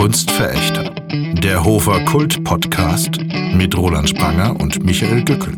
[0.00, 0.94] Kunstverächter.
[1.42, 3.18] Der Hofer Kult Podcast
[3.52, 5.54] mit Roland Spranger und Michael Gückel.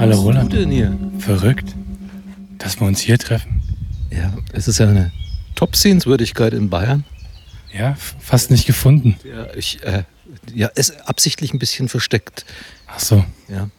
[0.00, 0.52] Hallo Roland.
[0.52, 0.98] denn hier?
[1.20, 1.76] Verrückt,
[2.58, 3.62] dass wir uns hier treffen.
[4.10, 5.12] Ja, es ist ja eine
[5.54, 7.04] Top-Sehenswürdigkeit in Bayern.
[7.72, 9.14] Ja, fast nicht gefunden.
[9.22, 10.02] Ja, ich, äh,
[10.52, 12.44] ja, ist absichtlich ein bisschen versteckt,
[12.88, 13.24] Ach so.
[13.48, 13.70] ja.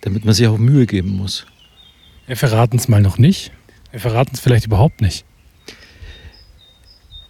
[0.00, 1.46] Damit man sich auch Mühe geben muss.
[2.26, 3.52] Wir verraten es mal noch nicht.
[3.92, 5.24] Wir verraten es vielleicht überhaupt nicht.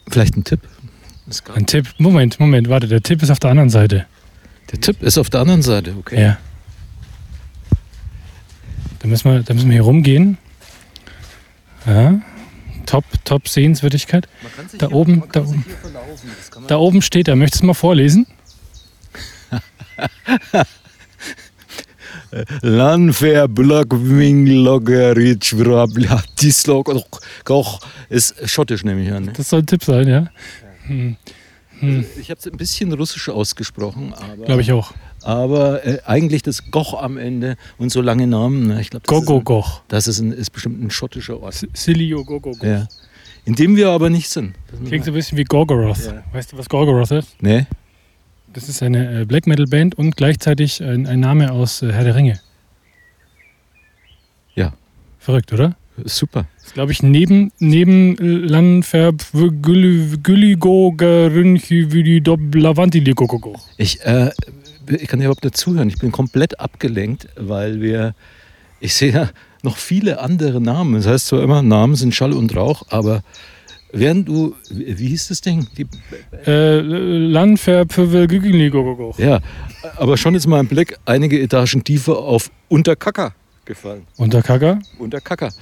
[0.09, 0.61] Vielleicht ein Tipp?
[1.55, 1.89] Ein Tipp.
[1.99, 2.89] Moment, Moment, warte.
[2.89, 4.07] Der Tipp ist auf der anderen Seite.
[4.71, 6.21] Der Tipp ist auf der anderen Seite, okay.
[6.21, 6.39] Ja.
[9.01, 10.39] Da müssen wir, da müssen wir hier rumgehen.
[11.87, 12.21] Ja.
[12.87, 14.29] Top, top Sehenswürdigkeit.
[14.43, 15.65] Man kann sich Da oben, man da oben.
[15.65, 16.31] hier verlaufen.
[16.39, 17.37] Das kann man Da oben steht er.
[17.37, 18.27] Möchtest du mal vorlesen?
[22.63, 25.55] Landwehr, Blockwing, Loggeritsch,
[26.41, 26.91] Dislog,
[27.45, 27.81] Koch.
[28.09, 29.25] Ist schottisch, nehme ich an.
[29.27, 29.33] Ne?
[29.37, 30.29] Das soll ein Tipp sein, ja?
[30.87, 31.17] Hm,
[32.21, 34.93] Ich habe es ein bisschen russisch ausgesprochen, aber, Glaube ich auch.
[35.23, 38.67] aber äh, eigentlich das Goch am Ende und so lange Namen.
[38.69, 38.81] Ne?
[38.81, 39.83] Ich glaube, das, ist, ein- Gogogoch.
[39.89, 41.67] das ist, ein, ist bestimmt ein schottischer Ort.
[41.75, 42.63] Silio Gogogoch.
[42.63, 42.87] Ja.
[43.45, 44.55] In dem wir aber nicht sind.
[44.87, 46.05] Klingt so ein bisschen wie Gorgoroth.
[46.07, 46.23] Ja.
[46.33, 47.35] Weißt du, was Gorgoroth ist?
[47.43, 47.67] Nee?
[48.53, 52.05] Das ist eine äh, Black Metal Band und gleichzeitig ein, ein Name aus äh, Herr
[52.05, 52.41] der Ringe.
[54.55, 54.75] Ja.
[55.19, 55.77] Verrückt, oder?
[56.05, 56.47] Super.
[56.57, 61.83] Das ist, glaube ich, neben, neben Landverb Gülligo Garünchi
[62.55, 63.61] Lavantiliko.
[63.77, 64.31] Ich, äh,
[64.89, 65.89] ich kann dir überhaupt nicht zuhören.
[65.89, 68.15] Ich bin komplett abgelenkt, weil wir.
[68.81, 69.31] Ich sehe ja
[69.63, 70.95] noch viele andere Namen.
[70.95, 73.23] Das heißt zwar immer, Namen sind Schall und Rauch, aber
[73.93, 74.55] während du.
[74.71, 75.67] Wie hieß das Ding?
[75.77, 75.87] Die,
[76.47, 79.15] Äh, Landverb Gülligo.
[79.19, 79.41] ja,
[79.97, 84.07] aber schon ist mein Blick einige Etagen tiefer auf Unterkacker gefallen.
[84.17, 84.79] Unterkacker.
[84.99, 85.53] Unterkacker.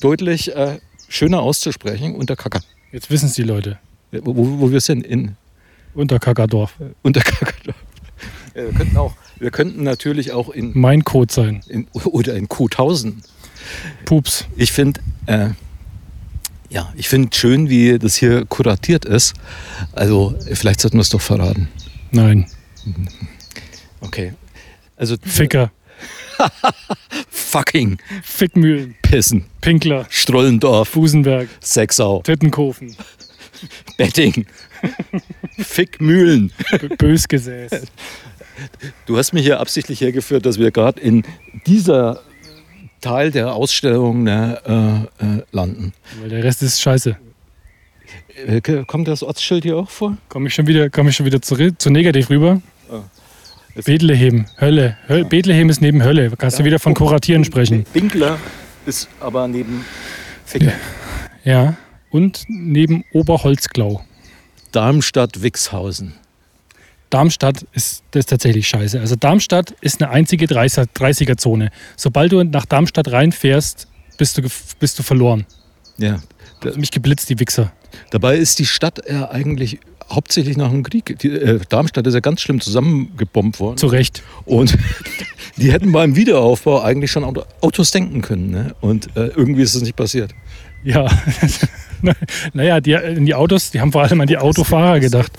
[0.00, 2.60] Deutlich äh, schöner auszusprechen, Unterkacker.
[2.92, 3.78] Jetzt wissen es die Leute.
[4.12, 5.36] Wo, wo, wo wir sind, in
[5.94, 6.74] Unterkackerdorf.
[7.02, 7.74] Unterkacker.
[8.52, 11.60] Ja, wir, könnten auch, wir könnten natürlich auch in, Mein Code sein.
[11.68, 13.12] in oder in Q1000
[14.04, 14.46] Pups.
[14.56, 15.50] Ich finde, äh,
[16.70, 19.34] ja, ich finde schön, wie das hier kuratiert ist.
[19.92, 21.68] Also, vielleicht sollten wir es doch verraten.
[22.12, 22.46] Nein.
[24.00, 24.32] Okay.
[24.96, 25.72] Also, Ficker.
[27.28, 28.94] fucking Fickmühlen.
[29.02, 30.06] Pissen, Pinkler.
[30.08, 31.48] Strollendorf, Busenberg.
[31.60, 32.96] Sexau, Tittenkofen.
[33.98, 34.46] Betting,
[35.58, 36.52] Fickmühlen.
[36.98, 37.72] Bösgesäß.
[39.06, 41.24] Du hast mich hier absichtlich hergeführt, dass wir gerade in
[41.66, 42.20] dieser
[43.00, 45.92] Teil der Ausstellung ne, äh, äh, landen.
[46.20, 47.16] Weil der Rest ist scheiße.
[48.46, 50.16] Äh, kommt das Ortsschild hier auch vor?
[50.28, 52.60] Komme ich schon wieder, komme ich schon wieder zurück, zu negativ rüber?
[52.90, 53.00] Ah.
[53.74, 54.96] Jetzt- Bethlehem, Hölle.
[55.08, 56.30] Höl Bethlehem ist neben Hölle.
[56.36, 57.86] Kannst du wieder von Kuratieren sprechen?
[57.92, 58.38] Winkler
[58.86, 59.84] ist aber neben
[60.44, 60.72] Ficker.
[61.44, 61.76] Ja.
[62.10, 64.04] Und neben Oberholzklau.
[64.72, 66.14] Darmstadt-Wixhausen.
[67.10, 69.00] Darmstadt ist das ist tatsächlich scheiße.
[69.00, 71.70] Also Darmstadt ist eine einzige 30er 30er-Zone.
[71.96, 74.42] Sobald du nach Darmstadt reinfährst, bist du,
[74.78, 75.46] bist du verloren.
[75.98, 76.20] Ja.
[76.64, 77.72] Also mich geblitzt, die Wichser.
[78.10, 81.18] Dabei ist die Stadt ja eigentlich hauptsächlich nach dem Krieg.
[81.20, 83.76] Die, äh, Darmstadt ist ja ganz schlimm zusammengebombt worden.
[83.76, 84.22] Zu Recht.
[84.44, 84.76] Und
[85.56, 88.50] die hätten beim Wiederaufbau eigentlich schon Auto- Autos denken können.
[88.50, 88.74] Ne?
[88.80, 90.32] Und äh, irgendwie ist es nicht passiert.
[90.82, 91.06] Ja.
[92.52, 95.32] naja, die, die Autos, die haben vor allem an die Autofahrer gedacht.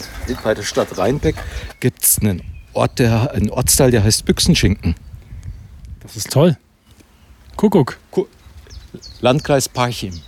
[0.43, 1.35] Bei der Stadt Rheinbeck
[1.79, 2.41] gibt es einen,
[2.73, 4.95] Ort, der, einen Ortsteil, der heißt Büchsenschinken.
[6.01, 6.57] Das ist toll.
[7.55, 7.97] Kuckuck.
[9.21, 10.19] Landkreis Parchim.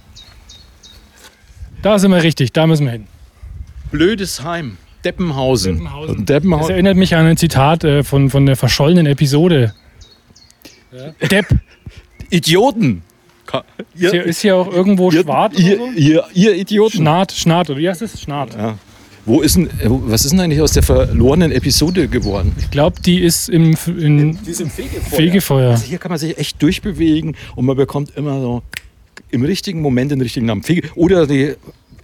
[1.81, 3.07] Da sind wir richtig, da müssen wir hin.
[3.91, 4.77] Blödesheim.
[5.03, 5.75] Deppenhausen.
[5.75, 6.09] Deppenhausen.
[6.15, 6.71] Und Das Deppenhausen.
[6.71, 9.73] erinnert mich an ein Zitat äh, von, von der verschollenen Episode.
[11.29, 11.47] Depp.
[12.29, 13.03] Idioten.
[13.53, 15.97] Ka- Ist hier, ist hier auch irgendwo ihr, Schwart ihr, oder so?
[15.99, 16.97] ihr, ihr Idioten.
[16.97, 18.19] Schnart, Schnart, oder wie heißt es?
[18.19, 18.55] Schnart.
[18.55, 18.77] Ja.
[19.25, 22.53] Wo ist denn, was ist denn eigentlich aus der verlorenen Episode geworden?
[22.59, 25.17] Ich glaube, die ist im in Diesem Fegefeuer.
[25.17, 25.71] Fegefeuer.
[25.71, 28.63] Also hier kann man sich echt durchbewegen und man bekommt immer so
[29.29, 30.63] im richtigen Moment den richtigen Namen.
[30.63, 31.53] Fege oder die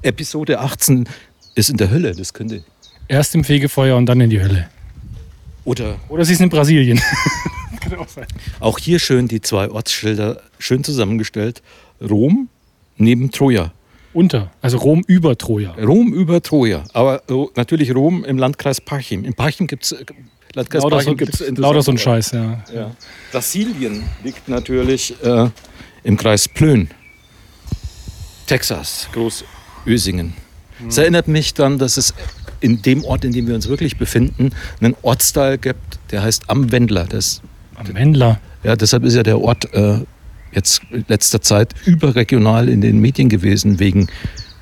[0.03, 1.09] Episode 18
[1.55, 2.63] ist in der Hölle, das könnte.
[3.09, 4.69] Erst im Fegefeuer und dann in die Hölle.
[5.65, 7.01] Oder Oder sie ist in Brasilien.
[7.89, 8.27] Kann auch sein.
[8.59, 11.61] auch hier schön die zwei Ortsschilder schön zusammengestellt.
[12.01, 12.49] Rom
[12.97, 13.73] neben Troja.
[14.13, 15.73] Unter, also Rom über Troja.
[15.73, 16.83] Rom über Troja.
[16.93, 19.23] Aber äh, natürlich Rom im Landkreis Parchim.
[19.23, 19.95] In Parchim gibt es.
[20.53, 22.63] Landkreis Lauter so, Parchim gibt's lauter so ein Scheiß, ja.
[22.73, 22.91] Ja.
[23.31, 25.49] Brasilien liegt natürlich äh,
[26.03, 26.89] im Kreis Plön.
[28.47, 30.33] Texas, Großösingen.
[30.87, 32.15] Es erinnert mich dann, dass es
[32.61, 34.51] in dem Ort, in dem wir uns wirklich befinden,
[34.81, 37.05] einen Ortsteil gibt, der heißt Am Wendler.
[37.05, 37.41] Das,
[37.79, 38.39] Am Wendler.
[38.63, 39.99] ja, deshalb ist ja der Ort äh,
[40.51, 44.07] jetzt in letzter Zeit überregional in den Medien gewesen wegen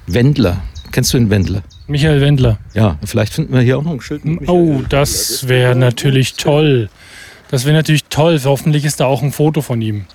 [0.06, 0.62] Wendler.
[0.92, 1.64] Kennst du den Wendler?
[1.88, 2.60] Michael Wendler.
[2.74, 4.24] Ja, vielleicht finden wir hier auch noch ein Schild.
[4.26, 6.90] mit Oh, Michael das wäre natürlich toll.
[7.50, 8.40] Das wäre natürlich toll.
[8.44, 10.06] Hoffentlich ist da auch ein Foto von ihm.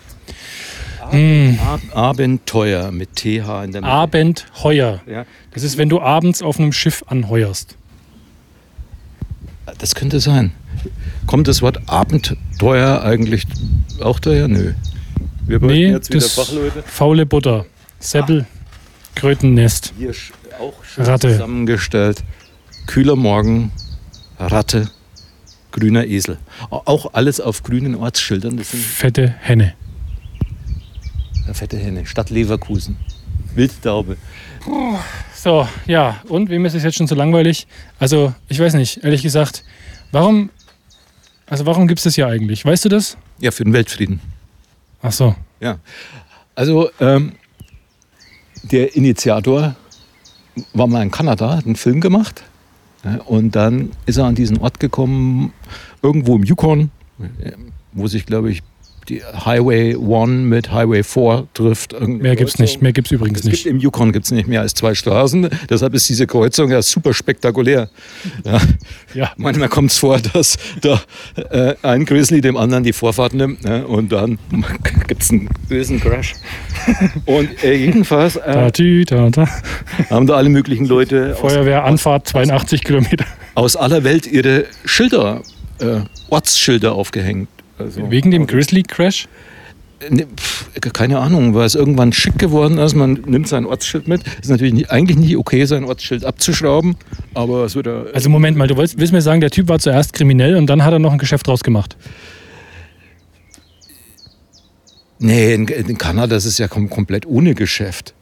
[1.10, 1.58] Hm.
[1.66, 3.24] Ab Abenteuer mit TH
[3.64, 3.84] in der Mitte.
[3.84, 5.00] Abendheuer.
[5.06, 7.76] Ja, Das ist, wenn du abends auf einem Schiff anheuerst.
[9.78, 10.52] das könnte sein.
[11.26, 13.44] Kommt das Wort Abenteuer eigentlich
[14.00, 14.48] auch daher?
[14.48, 14.72] Nö.
[15.46, 16.82] Wir Nee, jetzt wieder das Fachleute.
[16.84, 17.66] faule Butter.
[17.98, 18.46] Seppel,
[19.14, 19.92] Krötennest.
[19.98, 20.12] Hier
[20.60, 21.30] auch schön Ratte.
[21.32, 22.22] zusammengestellt.
[22.86, 23.70] Kühler Morgen,
[24.38, 24.90] Ratte,
[25.70, 26.38] grüner Esel.
[26.70, 28.56] Au- Auch alles auf grünen Ortsschildern.
[28.56, 29.74] Das sind Fette Henne.
[31.46, 32.06] ja, fette Henne.
[32.06, 32.96] Stadt Leverkusen.
[33.54, 34.16] Wildtaube.
[35.34, 37.66] So, ja, und wem ist es jetzt schon so langweilig?
[37.98, 39.64] Also, ich weiß nicht, ehrlich gesagt,
[40.12, 40.50] warum,
[41.52, 42.64] also warum gibt es das hier eigentlich?
[42.64, 43.18] Weißt du das?
[43.38, 44.20] Ja, für den Weltfrieden.
[45.02, 45.78] Ach so, Ja.
[46.54, 47.32] Also, ähm,
[48.62, 49.74] der Initiator
[50.72, 52.42] war mal in Kanada, hat einen Film gemacht.
[53.04, 55.52] Ja, und dann ist er an diesen Ort gekommen,
[56.02, 56.90] irgendwo im Yukon,
[57.92, 58.62] wo sich, glaube ich,
[59.08, 61.92] die Highway 1 mit Highway 4 trifft.
[62.00, 62.64] Mehr gibt's Kreuzung.
[62.64, 63.66] nicht, mehr gibt's übrigens Es gibt nicht.
[63.66, 67.88] im Yukon gibt's nicht mehr als zwei Straßen, deshalb ist diese Kreuzung ja super spektakulär.
[68.44, 68.60] Ja.
[69.14, 69.32] Ja.
[69.36, 71.00] Manchmal kommt es vor, dass da
[71.50, 73.86] äh, ein Grizzly dem anderen die Vorfahrt nimmt ne?
[73.86, 74.38] und dann
[75.08, 76.34] gibt es einen bösen Crash.
[77.26, 78.70] Und äh, jedenfalls äh,
[80.10, 83.24] haben da alle möglichen Leute aus, Feuerwehr, Anfahrt, 82 Kilometer.
[83.54, 85.42] aus aller Welt ihre Schilder,
[85.80, 87.48] äh, Ortsschilder aufgehängt.
[87.78, 89.28] Also, Wegen dem Grizzly-Crash?
[90.10, 90.26] Ne,
[90.92, 92.94] keine Ahnung, weil es irgendwann schick geworden ist.
[92.94, 94.22] Man nimmt sein Ortsschild mit.
[94.40, 96.96] Ist natürlich nicht, eigentlich nicht okay, sein Ortsschild abzuschrauben,
[97.34, 98.04] aber es wird ja.
[98.12, 100.84] Also Moment mal, du willst, willst mir sagen, der Typ war zuerst kriminell und dann
[100.84, 101.96] hat er noch ein Geschäft draus gemacht.
[105.18, 108.12] Nee, in, in Kanada ist ja kom komplett ohne Geschäft.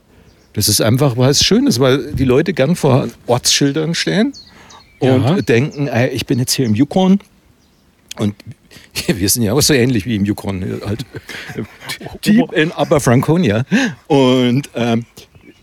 [0.52, 4.32] Das ist einfach, weil es schön ist, weil die Leute gern vor Ortsschildern stehen
[4.98, 5.40] und Ja.
[5.40, 7.20] denken, ey, ich bin jetzt hier im Yukon
[8.18, 8.34] und
[9.06, 11.04] wir sind ja auch so ähnlich wie im Yukon, halt
[12.24, 13.64] deep in Upper Franconia.
[14.06, 15.04] Und, ähm,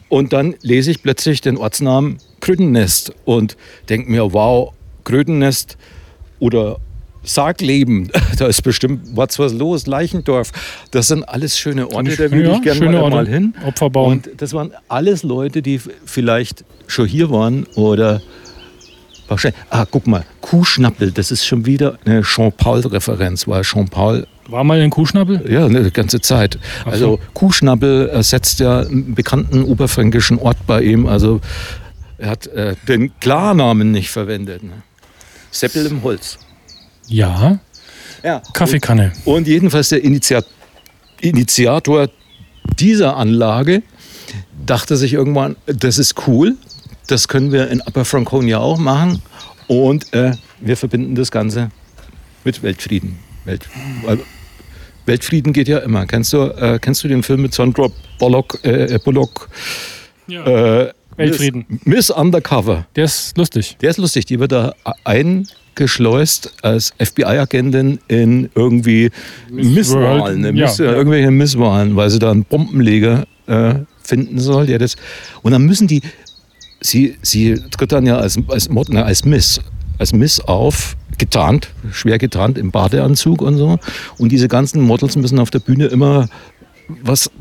[0.10, 3.58] und dann lese ich plötzlich den Ortsnamen Krötennest und
[3.90, 4.74] denke mir, wow,
[5.04, 5.78] Krötennest
[6.40, 6.80] oder
[7.24, 10.52] Sargleben, da ist bestimmt was, was los, Leichendorf.
[10.92, 13.54] Das sind alles schöne Orte, da würde Ja, ich gerne mal, mal hin.
[13.66, 14.14] Opferbaum.
[14.14, 18.22] Und das waren alles Leute, die vielleicht schon hier waren oder
[19.30, 19.60] wahrscheinlich.
[19.70, 24.90] Ah, guck mal, Kuhschnappel, das ist schon wieder eine Jean-Paul-Referenz, weil Jean-Paul War mal ein
[24.90, 25.52] Kuhschnappel?
[25.52, 26.58] ja, eine ganze Zeit.
[26.86, 27.20] Also so.
[27.34, 31.06] Kuhschnappel ersetzt ja einen bekannten oberfränkischen Ort bei ihm.
[31.08, 31.42] Also
[32.18, 34.64] er hat äh, den Klarnamen nicht verwendet.
[34.64, 34.72] Ne?
[35.52, 36.38] Seppel im Holz.
[37.08, 37.60] Ja.
[38.24, 38.42] Ja.
[38.54, 39.12] Kaffeekanne.
[39.26, 40.46] Und jedenfalls der Initiat
[41.22, 42.10] Initiator
[42.80, 43.82] dieser Anlage
[44.66, 46.56] dachte sich irgendwann, das ist cool,
[47.08, 49.22] das können wir in Upper Franconia auch machen
[49.68, 51.72] und äh, wir verbinden das Ganze
[52.44, 53.20] mit Weltfrieden.
[53.46, 53.68] Welt,
[54.04, 54.20] weil
[55.06, 56.06] Weltfrieden geht ja immer.
[56.06, 57.88] Kennst du, äh, kennst du den Film mit Sandra
[58.20, 58.60] Bullock?
[58.64, 59.50] Äh, Bullock
[60.28, 60.46] Ja.
[60.84, 61.66] äh, Weltfrieden.
[61.70, 62.86] Miss, Miss Undercover.
[62.96, 63.78] Der ist lustig.
[63.82, 64.74] Der ist lustig, die wird da
[65.04, 69.10] eingeschleust als FBI-Agentin in irgendwie
[69.50, 70.48] Misswahlen, ne?
[70.54, 70.92] Ja, Miss, ja.
[70.92, 74.96] irgendwelche Misswahlen, weil sie da einen Bombenleger äh, finden soll, der das.
[75.42, 76.02] Und dann müssen die,
[76.82, 79.62] sie, sie tritt dann ja als, als, na, als Miss,
[79.98, 83.80] als Miss auf, getarnt, schwer getarnt im Badeanzug und so.
[84.18, 86.30] Und diese ganzen Models müssen auf der Bühne immer
[87.02, 87.32] was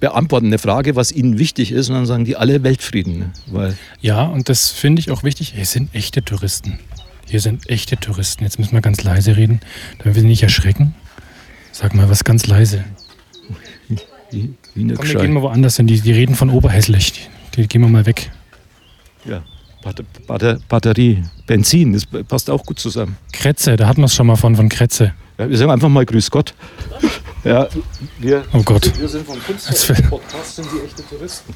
[0.00, 1.88] beantworten, eine Frage, was ihnen wichtig ist.
[1.90, 3.18] Und dann sagen die alle Weltfrieden.
[3.18, 3.30] Ne?
[3.46, 5.52] Weil Ja, und das finde ich auch wichtig.
[5.54, 6.78] Hier sind echte Touristen.
[7.26, 8.42] Hier sind echte Touristen.
[8.44, 9.60] Jetzt müssen wir ganz leise reden,
[9.98, 10.94] damit wir sie nicht erschrecken.
[11.70, 12.84] Sag mal was ganz leise.
[14.30, 15.86] Wie, Komm, wir gehen mal woanders hin.
[15.86, 17.28] Die, die reden von Oberhässlich.
[17.54, 18.30] Die, die gehen wir mal weg.
[19.24, 19.42] Ja,
[19.82, 23.16] Batter, Batter, Batterie, Benzin, das passt auch gut zusammen.
[23.32, 25.14] Kretze, da hatten wir es schon mal von, von Kretze.
[25.38, 26.54] Ja, wir sagen einfach mal Grüß Gott.
[27.44, 27.68] Ja,
[28.18, 28.92] wir, Oh Gott.
[29.00, 31.54] wir sind vom Jetzt will- Podcast, sind die echte Touristen.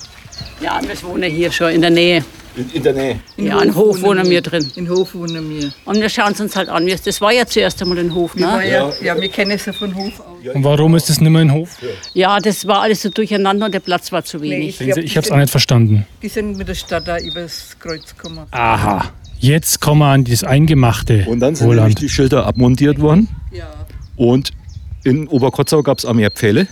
[0.60, 2.24] Ja, wir wohnen hier schon in der Nähe.
[2.56, 3.20] In, in der Nähe.
[3.36, 4.66] Ja, ein Hof wohnen wir drin.
[4.76, 5.72] In Hof wohnen wir.
[5.84, 6.86] Und wir schauen es uns halt an.
[7.04, 8.70] Das war ja zuerst einmal ein Hof, Wir, ne?
[8.70, 10.54] ja, ja, wir kennen es ja von Hof aus.
[10.54, 11.68] Und warum ist das nicht mehr ein Hof?
[12.14, 14.76] Ja, das war alles so durcheinander und der Platz war zu wenig.
[14.78, 16.06] Sehen Sie, ich habe es auch nicht verstanden.
[16.22, 18.46] Die sind mit der Stadt da übers Kreuz gekommen.
[18.52, 19.10] Aha.
[19.38, 21.26] Jetzt kommen wir an das Eingemachte.
[21.28, 23.28] Und dann sind die Schilder abmontiert worden.
[23.52, 23.66] Ja.
[24.16, 24.52] Und
[25.04, 26.66] in Oberkotzau gab es auch mehr Pfähle.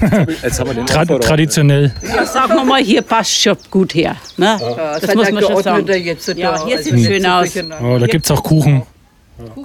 [0.42, 1.92] Jetzt haben wir den Tra Aufbau- traditionell.
[2.02, 4.16] Ja, sagen wir mal, hier passt schon gut her.
[4.36, 4.56] Ne?
[4.60, 5.86] Ja, Das seid muss man schon sagen.
[5.88, 7.48] jetzt Ja, da, hier also sieht nicht schön so aus.
[7.82, 8.82] Oh, da gibt es auch Kuchen.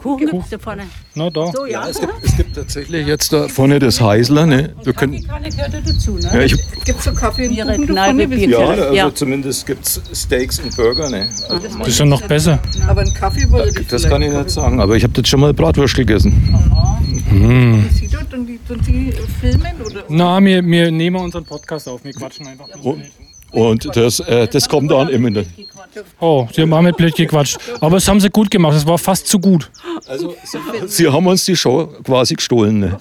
[0.01, 0.83] Kuchen gibt es da vorne.
[1.15, 1.47] Na da.
[1.53, 1.87] So, ja.
[1.89, 4.45] Es gibt, es gibt tatsächlich jetzt da vorne das Heisler.
[4.45, 4.73] Ne?
[4.83, 6.29] Wir können, Keine gehört ja dazu, ne?
[6.33, 8.27] ja, ich, Gibt es so Kaffee und Ihre Kuchen Kneipe?
[8.27, 8.49] Bier.
[8.49, 9.13] ja, also Ja.
[9.13, 11.09] zumindest gibt es Steaks und Burger.
[11.09, 11.27] Ne?
[11.49, 12.59] Also, Das ist schon noch besser.
[12.87, 15.41] Aber einen Kaffee wollte ich das kann ich nicht sagen, aber ich habe jetzt schon
[15.41, 16.55] mal Bratwurst gegessen.
[17.91, 19.11] Sie dort und die, und die
[19.41, 19.81] filmen?
[19.85, 20.03] Oder?
[20.09, 22.03] Na, wir, wir nehmen unseren Podcast auf.
[22.03, 22.67] Wir quatschen einfach.
[22.81, 23.03] Und,
[23.51, 25.27] und das, äh, das kommt dann immer.
[25.29, 25.45] in der-
[26.19, 27.57] Oh, sie haben auch mit blöd gequatscht.
[27.79, 28.75] Aber das haben sie gut gemacht.
[28.75, 29.71] Das war fast zu gut.
[30.07, 30.35] Also,
[30.87, 32.79] Sie haben uns die Show quasi gestohlen.
[32.79, 32.97] Ne?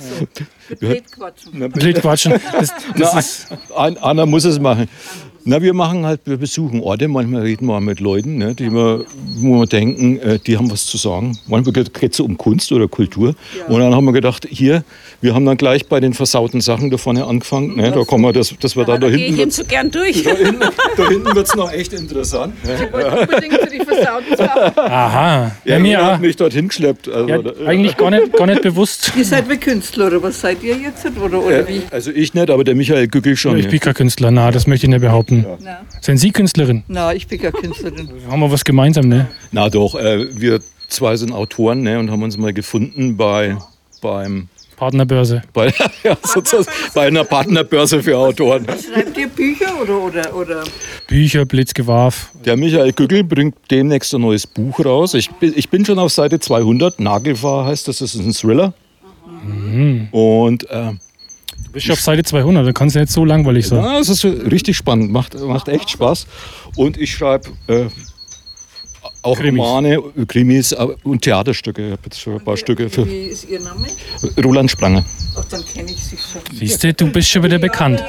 [0.79, 1.71] Blöd quatschen.
[1.73, 2.33] Blöd quatschen.
[2.53, 4.89] Das, das Na, einer muss es machen.
[5.47, 8.73] Na, wir machen halt, wir besuchen Orte, manchmal reden wir auch mit Leuten, ne, die
[8.73, 9.05] wir,
[9.37, 11.37] wo wir denken, äh, die haben was zu sagen.
[11.47, 13.35] Manchmal geht es um Kunst oder Kultur.
[13.69, 14.85] Und dann haben wir gedacht, hier,
[15.21, 17.77] wir haben dann gleich bei den versauten Sachen da vorne angefangen.
[17.77, 19.65] Ne, da kommen wir, das, das wir da, da Da gehe hinten ich hin so
[19.65, 20.23] gern durch.
[20.25, 20.61] da hinten,
[20.97, 22.65] da hinten wird es noch echt interessant.
[22.65, 22.75] Ne?
[22.87, 24.79] Ich wollte unbedingt für die versauten Sachen.
[24.79, 25.53] aha.
[25.67, 27.07] Ja, Ja, mir jemand hat mich dorthin geschleppt.
[27.09, 29.13] Also, Ja, da- eigentlich gar nicht, gar nicht bewusst.
[29.17, 31.05] Ihr seid wie Künstler oder was seid ihr jetzt?
[31.23, 31.83] Oder, oder wie?
[31.91, 33.59] also ich nicht, aber der Michael Gügel schon.
[33.59, 34.31] Ich bin kein Künstler.
[34.31, 35.34] Na, das möchte ich nicht behaupten.
[35.43, 36.83] Na, Sind Sie Künstlerin?
[36.89, 38.09] na, ich bin keine Künstlerin.
[38.31, 39.29] Haben wir was gemeinsam, ne?
[39.53, 43.57] Na doch, äh, wir zwei sind Autoren ne, und haben uns mal gefunden bei,
[44.01, 45.43] beim, Partnerbörse.
[45.53, 45.73] bei,
[46.03, 46.17] ja,
[46.95, 48.67] bei einer Partnerbörse für Autoren.
[48.67, 50.65] Schreibt ihr Bücher oder, oder, oder?
[51.07, 52.31] Bücher, Blitzgewarf.
[52.45, 55.15] Der Michael Gügel bringt demnächst ein neues Buch raus.
[55.15, 57.01] Ich bin, ich bin schon auf Seite 200.
[57.01, 58.75] Nagelfahr heißt das, das ist ein Thriller.
[60.13, 60.93] Und äh,
[61.75, 63.85] bist auf Seite 200, da kannst du nicht so langweilig sein.
[63.85, 66.27] ja, es ist richtig spannend, macht, macht echt Spaß.
[66.77, 67.87] Und ich schreibe äh,
[69.25, 69.61] auch Krimis.
[69.61, 71.87] Romane, Krimis äh, und Theaterstücke.
[71.87, 73.87] Ich habe jetzt schon ein paar Stücke für Wie ist Ihr Name?
[74.43, 75.05] Roland Spranger.
[75.37, 76.41] Ach, dann kenne ich Sie schon.
[76.57, 78.03] Siehst du, du bist schon wieder bekannt.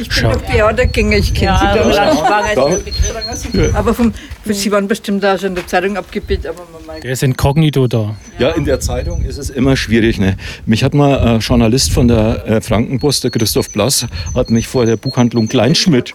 [0.00, 0.32] Ich bin Schau.
[0.32, 1.78] doch Theatergänger, ich kenne Ja, Sie.
[1.80, 3.74] Roland Spranger Da- ist.
[3.74, 4.12] Aber vom,
[4.44, 8.16] Sie waren bestimmt da schon in der Zeitung abgebildet, aber man Der ist inkognito da.
[8.38, 10.18] Ja, in der Zeitung ist es immer schwierig.
[10.18, 10.36] Ne?
[10.66, 14.84] Mich hat mal ein Journalist von der äh, Frankenpost, der Christoph Blass, hat mich vor
[14.86, 16.14] der Buchhandlung Kleinschmidt,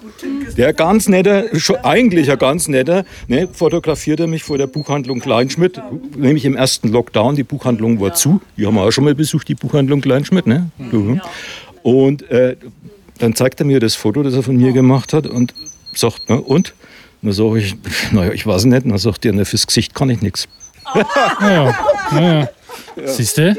[0.58, 1.46] der ganz netter,
[1.84, 5.80] eigentlich ein ganz netter, ne, fotografiert er mich vor der Buchhandlung Kleinschmidt,
[6.16, 7.36] nämlich im ersten Lockdown.
[7.36, 8.42] Die Buchhandlung war zu.
[8.58, 10.48] Die haben wir auch schon mal besucht, die Buchhandlung Kleinschmidt.
[10.48, 10.70] Ne?
[10.78, 11.22] Mhm.
[11.84, 12.58] Und äh,
[13.20, 15.54] dann zeigt er mir das Foto, das er von mir gemacht hat und
[15.94, 16.74] sagt, ne, und?
[17.22, 17.76] Dann sage ich,
[18.12, 18.84] naja, ich weiß nicht.
[18.84, 20.48] Und dann sagt er, na, fürs Gesicht kann ich nichts.
[21.40, 21.78] Naja,
[22.12, 22.50] naja.
[23.06, 23.56] Siehst du?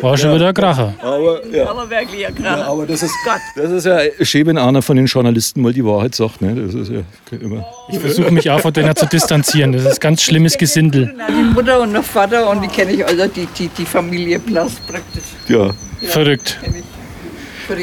[0.00, 0.94] War schon wieder ein Kracher.
[1.00, 1.68] Aber, ja.
[1.68, 2.66] Aber wirklich ein Ja, Kracher.
[2.66, 3.12] aber das ist,
[3.56, 6.40] das ist ja schön, wenn einer von den Journalisten mal die Wahrheit sagt.
[6.42, 6.54] Ne?
[6.54, 7.00] Das ist ja
[7.38, 7.64] immer.
[7.90, 9.72] Ich versuche mich auch von denen zu distanzieren.
[9.72, 11.14] Das ist ganz schlimmes Gesindel.
[11.28, 14.72] die Mutter und der Vater und die kenne ich alle, die, die, die Familie Blass
[14.86, 15.24] praktisch.
[15.48, 15.70] Ja.
[16.02, 16.58] Verrückt.
[16.62, 16.84] Kenne ich.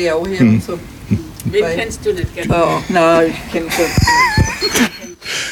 [0.01, 0.53] Der auch her Hm.
[0.55, 0.79] und so.
[1.45, 2.45] Wen kennst du nicht, gell?
[2.49, 3.85] Oh, na, ich kenne schon.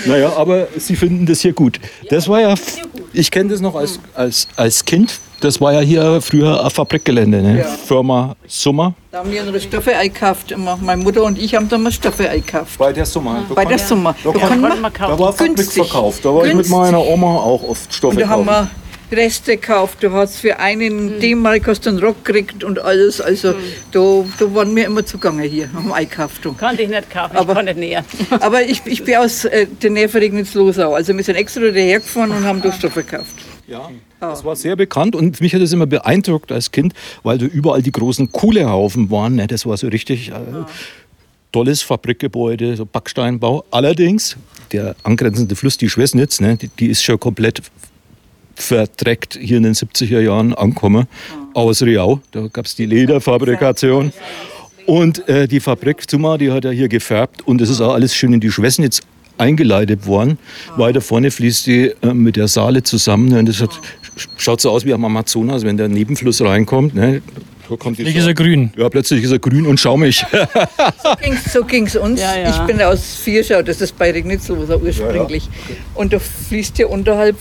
[0.05, 1.79] Naja, aber Sie finden das hier gut.
[2.09, 2.55] Das war ja,
[3.11, 5.19] ich kenne das noch als, als, als Kind.
[5.41, 7.59] Das war ja hier früher ein Fabrikgelände, ne?
[7.59, 7.65] Ja.
[7.65, 8.93] Firma Summer.
[9.11, 10.51] Da haben wir unsere Stoffe eingekauft.
[10.51, 10.77] Immer.
[10.81, 12.77] Meine Mutter und ich haben damals Stoffe eingekauft.
[12.77, 13.45] Bei der Summer.
[13.47, 14.15] Da Bei der Sommer.
[14.23, 15.67] Da, kann- kann man, Da war Günstig.
[15.87, 16.19] Fabrikverkauf.
[16.21, 16.75] Da war ich mit Günstig.
[16.77, 18.69] meiner Oma auch oft Stoffe und da haben kaufen.
[19.11, 20.03] wir Reste gekauft.
[20.03, 21.19] Du hast für einen Hm.
[21.19, 23.19] D-Mark hast du einen Rock gekriegt und alles.
[23.19, 23.53] Also
[23.91, 26.45] da, da waren wir immer zugange hier, haben eingekauft.
[26.45, 26.53] du.
[26.53, 28.03] Konnte ich nicht kaufen, Aber- ich konnte nicht näher.
[28.39, 30.93] Aber ich, ich bin aus äh, der Nähe von Regnitz-Losau.
[30.93, 33.33] Also wir sind extra daher gefahren und haben da Stoffe gekauft.
[33.67, 37.45] Ja, das war sehr bekannt und mich hat das immer beeindruckt als Kind, weil da
[37.45, 39.35] überall die großen Kohlehaufen waren.
[39.35, 39.47] Ne?
[39.47, 40.33] Das war so richtig äh,
[41.51, 43.65] tolles Fabrikgebäude, so Backsteinbau.
[43.71, 44.35] Allerdings,
[44.71, 46.57] der angrenzende Fluss, die Schwessnitz, ne?
[46.57, 47.61] die, die ist schon komplett
[48.55, 51.07] verdreckt hier in den 70er Jahren angekommen
[51.53, 52.19] aus Riau.
[52.31, 54.11] Da gab es die Lederfabrikation.
[54.85, 58.15] Und äh, die Fabrik Zuma, die hat er hier gefärbt und es ist auch alles
[58.15, 59.01] schön in die Schwessnitz
[59.37, 60.37] eingeleitet worden.
[60.77, 63.79] Weiter vorne fließt die äh, mit der Saale zusammen ne, und das hat, sch-
[64.37, 66.95] schaut so aus wie am Amazonas, wenn der Nebenfluss reinkommt.
[66.95, 67.21] Ne,
[67.67, 68.71] Plötzlich ist er grün.
[68.77, 70.25] ja, plötzlich ist er grün und schaumig.
[71.53, 72.19] So ging es uns.
[72.19, 72.49] Ja, ja.
[72.49, 75.47] Ich bin aus Vierschau, das ist bei Regnitz-Losau ursprünglich.
[75.93, 77.37] Und da fließt hier unterhalb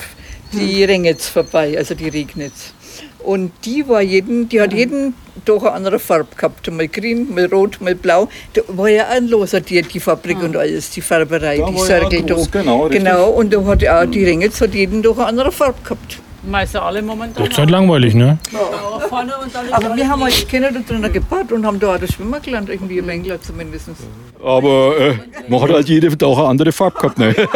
[0.52, 2.72] die Rengetz vorbei, also die Regnitz.
[3.20, 6.70] Und die war jeden, die hat jeden Tag eine andere Farbe gehabt.
[6.70, 8.28] Mal grün, mal rot, mal blau.
[8.54, 11.88] Da war ja ein loser die, die Fabrik und alles, die Färberei, Da die war
[11.90, 12.08] ja da.
[12.08, 12.98] genau, richtig.
[13.04, 16.18] genau, und da hat auch die Rengetz hat jeden Tag eine andere Farbe gehabt.
[16.48, 17.44] Meist alle momentan.
[17.44, 18.38] Das ist halt langweilig, ne?
[18.54, 21.78] Aber vorne und dann ist Aber wir haben halt Kinder da drinnen gebaut und haben
[21.78, 23.90] da auch das Schwimmer gelernt, irgendwie im England zumindest.
[24.42, 25.14] Aber äh,
[25.48, 27.18] man hat halt jede eine andere Farbe gehabt.
[27.18, 27.34] Ne?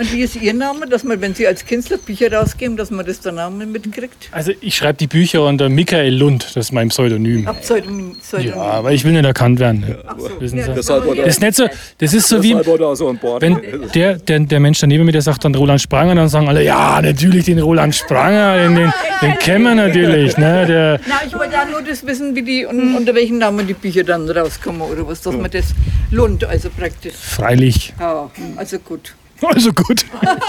[0.00, 3.04] Und wie ist Ihr Name, dass man, wenn Sie als Künstler Bücher rausgeben, dass man
[3.04, 4.30] das der Name mitkriegt?
[4.32, 7.46] Also ich schreibe die Bücher unter Michael Lund, das ist mein Pseudonym.
[7.46, 8.16] Ab Pseudonym.
[8.16, 8.54] Pseudonym.
[8.54, 9.98] Ja, aber ich will nicht erkannt werden.
[10.06, 10.40] Ach so.
[10.40, 11.66] Wissen Ja, das Das ist nicht so,
[11.98, 13.60] das ist so wie, wenn
[13.94, 17.02] der, der, der Mensch daneben mir, der sagt dann Roland Spranger, dann sagen alle, ja,
[17.02, 20.38] natürlich den Roland Spranger, den, den, den kennen wir natürlich.
[20.38, 20.64] Ne?
[20.66, 23.74] Der, Na, ich wollte ja nur das wissen, wie die, un, unter welchen Namen die
[23.74, 25.74] Bücher dann rauskommen oder was, dass man das
[26.10, 27.12] lohnt, also praktisch.
[27.14, 27.92] freilich.
[28.00, 29.14] Ja, also gut.
[29.42, 30.04] Also gut.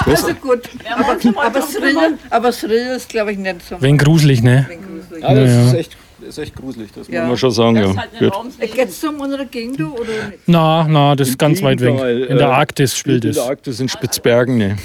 [0.05, 0.61] Also gut.
[0.93, 3.77] Aber, aber Thrill, aber Thrill ist, glaube ich, nicht so.
[3.79, 4.67] Wenn gruselig, ne?
[4.69, 5.23] gruselig.
[5.23, 5.79] Ja, das Ja, ist ja.
[5.79, 7.21] echt, ist echt gruselig, das Ja.
[7.21, 7.75] muss man schon sagen.
[7.77, 8.29] Ja.
[8.29, 8.59] Gut.
[8.59, 10.39] Geht es um unsere Gegend oder nicht?
[10.47, 11.87] Na, na, das ist ganz weit weg.
[11.89, 13.37] Gegenteil, In der äh, Arktis spielt In es.
[13.37, 14.77] der Arktis, in Spitzbergen, ne.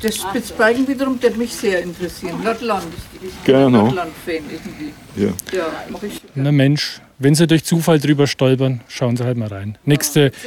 [0.00, 2.36] Das Spitzbergen wiederum, das mich sehr interessieren.
[2.44, 2.84] Nordland.
[3.14, 3.82] Ich bin Genau.
[3.86, 4.92] Nordland-Fan irgendwie.
[5.16, 5.30] Ja.
[5.58, 6.20] Ja, mach ich.
[6.36, 9.76] Na Mensch, wenn Sie durch Zufall drüber stolpern, schauen Sie halt mal rein.
[9.84, 10.38] Nächste, Das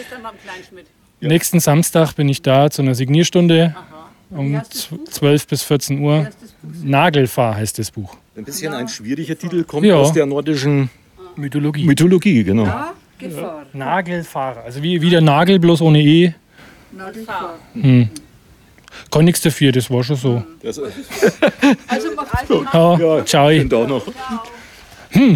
[1.21, 1.31] Kleinschmidt.
[1.31, 3.75] Nächsten Samstag bin ich da zu einer Signierstunde
[4.29, 6.27] um zw- 12 bis 14 Uhr.
[6.83, 8.15] Nagelfahr heißt das Buch.
[8.35, 9.95] Ein bisschen ein schwieriger Titel, kommt Ja.
[9.95, 10.89] aus der nordischen
[11.35, 11.85] Mythologie.
[11.85, 12.67] Mythologie, genau.
[13.19, 13.65] Gefahr.
[13.73, 14.63] Nagelfahrer.
[14.63, 16.33] Also wie, wie der Nagel, bloß ohne E.
[16.91, 17.55] Nagelfahr.
[19.11, 20.43] Kann nichts dafür, das war schon so.
[20.63, 20.81] Also
[22.15, 22.67] macht's gut.
[22.73, 23.49] Ja, ciao.
[23.49, 24.05] Auch noch.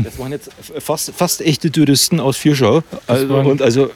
[0.04, 0.50] Das waren jetzt
[0.80, 2.82] fast, fast echte Touristen aus Vierschau.
[3.08, 3.92] Also, und also.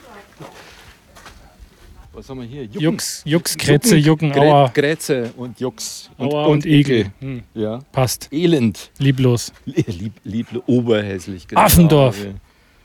[2.19, 2.63] Was haben wir hier?
[2.63, 2.81] Jucken.
[2.81, 6.09] Jux, Jux, Kretze, Jucken, Grä- Aua, Grätze und Jux.
[6.17, 7.05] Und, Aua und Egel.
[7.21, 7.79] Hm, Ja.
[7.93, 8.27] passt.
[8.33, 8.91] Elend.
[8.97, 9.53] Lieblos.
[9.65, 11.47] Lieb, lieb, oberhässlich.
[11.47, 11.61] genau.
[11.61, 12.17] Affendorf.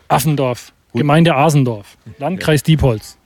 [0.06, 0.72] Affendorf.
[0.92, 1.96] Gemeinde Asendorf.
[2.20, 3.16] Landkreis Diepholz.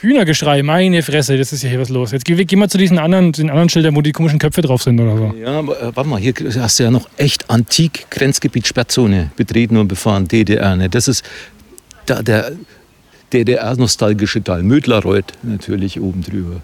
[0.00, 2.12] Hühnergeschrei, meine Fresse, das ist ja hier was los.
[2.12, 4.82] Jetzt geh, geh mal zu diesen anderen, den anderen Schildern, wo die komischen Köpfe drauf
[4.82, 5.34] sind oder so.
[5.38, 9.76] Ja, aber äh, warte mal, hier hast du ja noch echt antik Grenzgebiet Sperrzone betreten
[9.76, 10.76] und befahren, DDR.
[10.76, 10.88] Ne?
[10.88, 11.22] Das ist
[12.06, 12.52] da, der
[13.32, 14.62] DDR-nostalgische Teil.
[14.62, 16.60] Mödlarreuth natürlich oben drüber.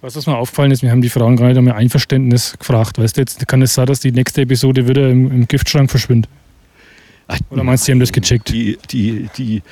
[0.00, 2.98] Was uns mal aufgefallen ist, wir haben die Frauen gerade um ihr Einverständnis gefragt.
[2.98, 6.30] Weißt du, jetzt kann es sein, dass die nächste Episode wieder im, im Giftschrank verschwindet.
[7.50, 8.50] Oder meinst du, die haben das gecheckt?
[8.50, 9.62] Die, die, die,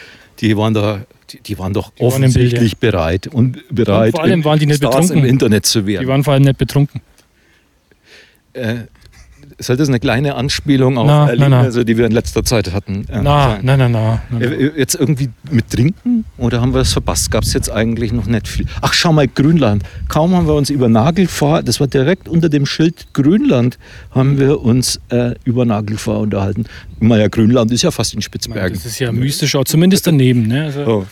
[0.40, 1.02] die waren da.
[1.30, 4.58] Die, die waren doch Die waren offensichtlich bereit und bereit, Und vor allem im- waren
[4.58, 5.18] die nicht Stars betrunken.
[5.18, 6.02] im Internet zu werden.
[6.04, 7.00] Die waren vor allem nicht betrunken.
[8.54, 8.76] äh,
[9.66, 11.84] soll das eine kleine Anspielung auf Na, na, Erlebnisse, na.
[11.84, 13.06] die wir in letzter Zeit hatten?
[13.08, 13.60] äh, Na, sein?
[13.62, 14.22] na, na, na.
[14.30, 14.44] na, na.
[14.44, 17.30] Äh, Jetzt irgendwie mit Trinken oder haben wir das verpasst?
[17.30, 18.66] Gab es jetzt eigentlich noch nicht viel?
[18.80, 19.82] Ach, schau mal, Grönland.
[20.08, 23.78] Kaum haben wir uns über Nagelfahr, das war direkt unter dem Schild Grönland,
[24.10, 26.64] haben wir uns äh, über Nagelfahr unterhalten.
[27.00, 28.74] Naja, Grönland ist ja fast in Spitzbergen.
[28.74, 30.46] Das ist ja mystisch, auch zumindest daneben.
[30.46, 30.64] Ne?
[30.64, 31.06] Also, Oh,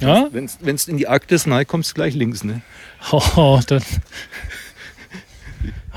[0.00, 0.28] ja?
[0.32, 2.44] Wenn du in die Arktis nein kommst, gleich links.
[2.44, 2.62] Ne?
[3.12, 3.82] Oh, dann.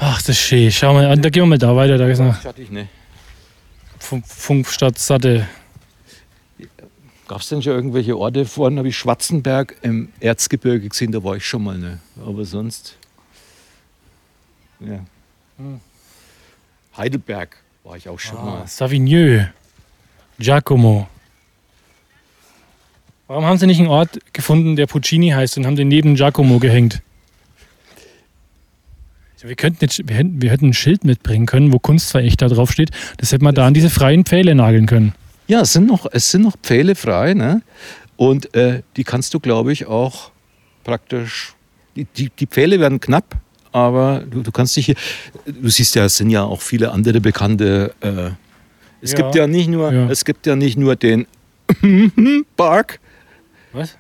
[0.02, 0.72] Ach, das ist schön.
[0.72, 1.98] Schau mal, da gehen wir mal da weiter.
[1.98, 2.88] Da ist noch Schattig, ne?
[4.00, 5.48] Funk- Funkstadt Satte.
[7.28, 8.46] Gab es denn schon irgendwelche Orte?
[8.46, 11.78] Vorhin habe ich Schwarzenberg im Erzgebirge gesehen, da war ich schon mal.
[11.78, 12.00] Ne?
[12.26, 12.98] Aber sonst.
[14.80, 15.06] Ja.
[16.98, 18.62] Heidelberg war ich auch schon mal.
[18.64, 19.46] Ah, Savigneux.
[20.40, 21.08] Giacomo.
[23.28, 26.58] Warum haben sie nicht einen Ort gefunden, der Puccini heißt und haben den neben Giacomo
[26.58, 27.02] gehängt?
[29.42, 32.92] Wir, könnten jetzt, wir, hätten, wir hätten ein Schild mitbringen können, wo Kunstverächter draufsteht.
[33.18, 35.14] Das hätte man da an diese freien Pfähle nageln können.
[35.48, 37.62] Ja, es sind noch, es sind noch Pfähle frei, ne?
[38.18, 40.32] Und äh, die kannst du, glaube ich, auch
[40.84, 41.54] praktisch.
[41.96, 43.36] Die, die, die Pfähle werden knapp,
[43.72, 44.96] aber du, du kannst dich hier.
[45.46, 47.94] Du siehst ja, es sind ja auch viele andere bekannte.
[48.02, 48.32] Äh,
[49.02, 49.18] es Ja.
[49.18, 50.10] gibt ja nicht nur, Ja.
[50.10, 51.26] es gibt ja nicht nur den
[52.58, 53.00] Park.
[53.72, 53.96] Was?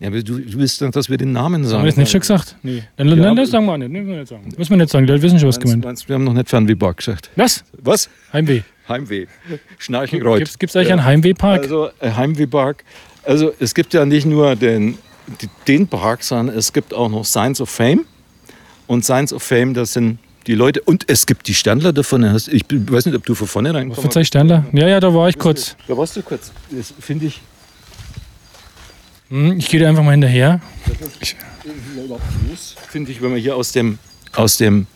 [0.00, 1.78] Ja, aber du, du willst, doch, dass wir den Namen sagen.
[1.78, 2.56] Haben wir das nicht schon gesagt?
[2.62, 2.82] Nee.
[2.96, 3.90] Dann, Ja, dann, das sagen wir auch nicht.
[3.90, 4.48] Nee, Müssen wir nicht sagen.
[4.56, 5.06] Müssen wir nicht sagen.
[5.06, 7.30] Die Leute wissen schon, was Meinst, gemeint meinst, wir haben noch nicht Fernwehpark gesagt.
[7.36, 7.62] Was?
[7.78, 8.08] Was?
[8.32, 8.62] Heimweh.
[8.88, 9.26] Heimweh.
[9.78, 10.58] Schnarchenreuth.
[10.58, 11.62] Gibt es eigentlich einen Heimwehpark?
[11.62, 12.82] Also äh, Heimwehpark.
[13.24, 14.96] Also es gibt ja nicht nur den,
[15.68, 18.06] den Park, sondern es gibt auch noch Signs of Fame.
[18.86, 20.80] Und Signs of Fame, das sind die Leute.
[20.80, 22.24] Und es gibt die Sternler davon.
[22.50, 24.00] Ich weiß nicht, ob du von vorne Was reinkommst.
[24.02, 24.64] für zwei Sternler?
[24.72, 25.76] Ja, ja, da war ich kurz.
[25.86, 26.50] Da warst du kurz.
[26.70, 27.40] Das finde ich
[29.30, 30.60] Ich gehe da einfach mal hinterher.
[32.88, 33.98] finde ich, wenn man hier aus dem,
[34.34, 34.88] aus dem,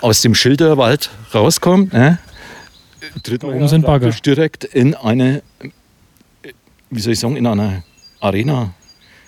[0.00, 2.18] aus dem Schilderwald rauskommt, ne,
[3.24, 5.42] tritt Da man ja direkt in eine,
[6.90, 7.82] wie soll ich sagen, in eine
[8.20, 8.72] Arena.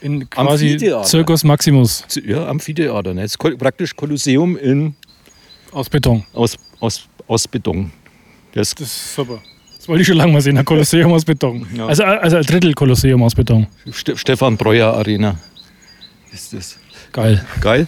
[0.00, 1.04] In quasi Amphitheater.
[1.04, 3.14] Circus Maximus Ja, Amphitheater.
[3.14, 3.24] Ne?
[3.24, 4.94] Ist praktisch Kolosseum in,
[5.72, 6.24] aus Beton.
[6.34, 7.90] aus, aus, aus Beton.
[8.52, 9.42] Das, Das ist super.
[9.88, 11.66] Das wollte ich schon lange mal sehen, ein Kolosseum aus Beton.
[11.74, 11.86] Ja.
[11.86, 13.66] Also, also ein Drittel Kolosseum aus Beton.
[13.90, 15.36] Ste Stefan Breuer Arena.
[16.30, 16.76] Ist das
[17.10, 17.42] Geil.
[17.62, 17.86] geil?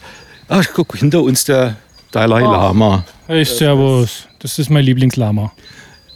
[0.48, 1.76] Ach, guck, hinter uns der
[2.10, 3.04] Dalai Lama.
[3.26, 4.26] Hey, Servus.
[4.38, 5.52] Das ist mein Lieblingslama.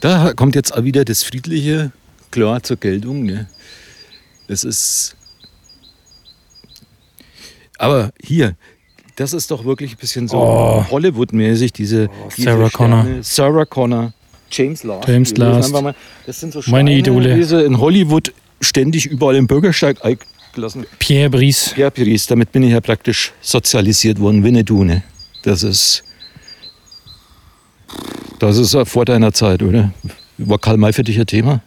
[0.01, 1.91] Da kommt jetzt auch wieder das Friedliche
[2.31, 3.23] klar zur Geltung.
[3.23, 3.45] Ne?
[4.47, 5.15] Das ist.
[7.77, 8.55] Aber hier,
[9.17, 10.85] das ist doch wirklich ein bisschen so Oh.
[10.89, 13.01] Hollywood-mäßig, diese, diese Sarah Connor.
[13.03, 13.23] Sterne.
[13.23, 14.13] Sarah Connor,
[14.51, 15.07] James Last.
[15.07, 15.71] James Last.
[15.73, 17.35] mal, Das sind so Meine Schweine, Idole.
[17.35, 20.85] Die sie in Hollywood ständig überall im Bürgersteig eingelassen.
[20.99, 21.73] Pierre Brice.
[21.77, 25.03] Ja, Piris, damit bin ich ja praktisch sozialisiert worden, Winnetou, ne?
[25.43, 26.03] Das ist.
[28.39, 29.93] Das ist ja vor deiner Zeit, oder?
[30.37, 31.61] War Karl May für dich ein Thema?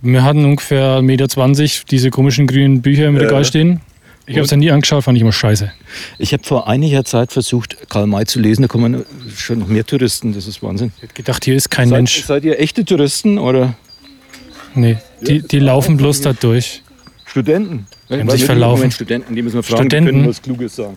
[0.00, 3.16] Wir hatten ungefähr 1,20 Meter diese komischen grünen Bücher im.
[3.16, 3.80] Regal stehen.
[4.28, 5.72] Ich habe es ja nie angeschaut, fand ich immer scheiße.
[6.18, 8.62] Ich habe vor einiger Zeit versucht, Karl May zu lesen.
[8.62, 10.34] Da kommen schon noch mehr Touristen.
[10.34, 10.92] Das ist Wahnsinn.
[10.98, 12.24] Ich hab gedacht, hier ist kein Seid, Mensch.
[12.24, 13.74] seid ihr echte Touristen oder
[14.74, 16.82] Nee, die, die laufen bloß da durch.
[17.24, 17.86] Studenten?
[18.10, 18.90] haben Weil sich verlaufen.
[18.90, 20.06] Studenten, die müssen wir fragen, Studenten?
[20.06, 20.96] die können was Kluges sagen.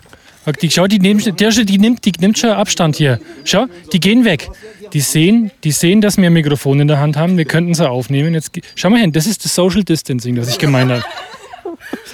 [0.60, 3.20] Die, schau, die, nehmen, der, die, nimmt, die nimmt schon Abstand hier.
[3.44, 4.48] Schau, die gehen weg.
[4.92, 7.36] Die sehen, die sehen, dass wir ein Mikrofon in der Hand haben.
[7.38, 8.34] Wir könnten sie aufnehmen.
[8.34, 11.04] Jetzt, schau mal hin, das ist das Social Distancing, das ich gemeint habe.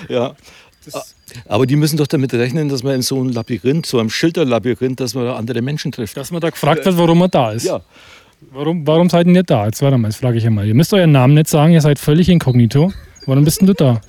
[0.08, 0.34] Ja.
[1.46, 5.00] Aber die müssen doch damit rechnen, dass man in so einem Labyrinth, so einem Schilderlabyrinth,
[5.00, 6.16] dass man da andere Menschen trifft.
[6.16, 7.64] Dass man da gefragt wird, warum er da ist.
[7.64, 7.80] Ja.
[8.52, 9.66] Warum, warum seid ihr da?
[9.66, 10.66] Jetzt warte mal, jetzt frage ich einmal.
[10.66, 12.92] Ihr müsst euren Namen nicht sagen, ihr seid völlig inkognito.
[13.26, 14.00] Warum bist denn du da?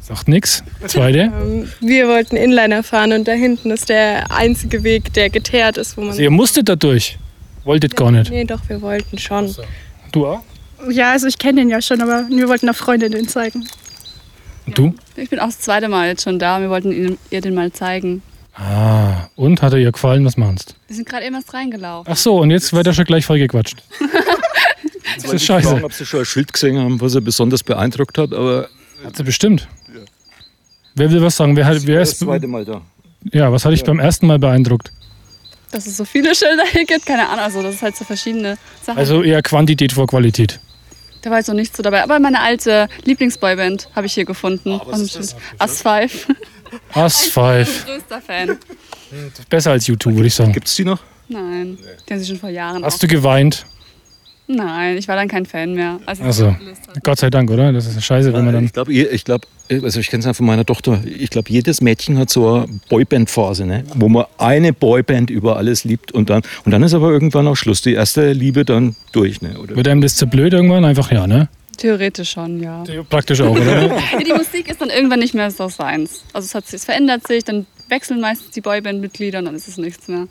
[0.00, 0.62] Sagt nix.
[0.86, 1.32] Zweite.
[1.42, 5.96] Ähm, Wir wollten Inliner fahren und da hinten ist der einzige Weg, der geteert ist,
[5.96, 6.10] wo man.
[6.10, 7.18] Also ihr musstet da durch.
[7.64, 8.30] Wolltet gar nicht.
[8.30, 9.54] Nee, doch, wir wollten schon.
[10.12, 10.42] Du auch?
[10.90, 13.66] Ja, also ich kenne den ja schon, aber wir wollten einer Freundin den zeigen.
[14.66, 14.94] Und du?
[15.16, 16.60] Ich bin auch das zweite Mal jetzt schon da.
[16.60, 18.22] Wir wollten ihn, ihr den mal zeigen.
[18.54, 20.24] Ah, und hat er ihr gefallen?
[20.24, 22.10] Was machst Wir sind gerade eben erst reingelaufen.
[22.12, 23.82] Ach so, und jetzt wird er schon gleich vollgequatscht.
[25.22, 25.68] Das ist scheiße.
[25.68, 28.68] Fragen, ob sie schon ein Schild gesehen haben, was sie besonders beeindruckt hat, aber
[29.04, 29.68] Hat sie bestimmt.
[30.96, 31.56] Wer will was sagen?
[31.56, 32.82] Wer, hat, wer das ist, zweite Mal da.
[33.32, 34.90] ja, was hat dich beim ersten Mal beeindruckt?
[35.70, 37.44] Dass es so viele Schilder hier gibt, keine Ahnung.
[37.44, 38.98] Also, das ist halt so verschiedene Sachen.
[38.98, 40.58] Also eher Quantität vor Qualität.
[41.24, 42.02] Da war jetzt noch nichts so dabei.
[42.02, 44.78] Aber meine alte Lieblingsboyband habe ich hier gefunden.
[45.08, 45.34] Schild.
[45.58, 46.28] As Five.
[46.92, 47.86] As Five.
[47.86, 48.58] Größter Fan.
[49.48, 50.52] Besser als YouTube, würde ich sagen.
[50.52, 51.00] Gibt es die noch?
[51.28, 52.84] Nein, die haben sie schon vor Jahren.
[52.84, 53.64] Hast du geweint?
[54.46, 56.00] Nein, ich war dann kein Fan mehr.
[56.04, 56.54] Also, Also,
[57.02, 57.72] Gott sei Dank, oder?
[57.72, 58.64] Das ist scheiße, wenn man dann.
[58.66, 61.00] Ich glaube, ich glaub, also ich kenne es ja von meiner Tochter.
[61.06, 63.84] Ich glaube, jedes Mädchen hat so eine Boyband-Phase, ne?
[63.94, 67.56] wo man eine Boyband über alles liebt und dann, und dann ist aber irgendwann auch
[67.56, 67.80] Schluss.
[67.80, 69.40] Die erste Liebe dann durch.
[69.40, 69.58] Ne?
[69.58, 69.76] Oder?
[69.76, 70.84] Wird einem das zu blöd irgendwann?
[70.84, 71.48] Einfach ja, ne?
[71.78, 72.84] Theoretisch schon, ja.
[73.08, 73.86] Praktisch auch, oder?
[74.12, 76.22] Ja, die Musik ist dann irgendwann nicht mehr so seins.
[76.34, 79.68] Also es, hat, sich- es verändert sich, dann wechseln meistens die Boyband-Mitglieder und dann ist
[79.68, 80.28] es nichts mehr.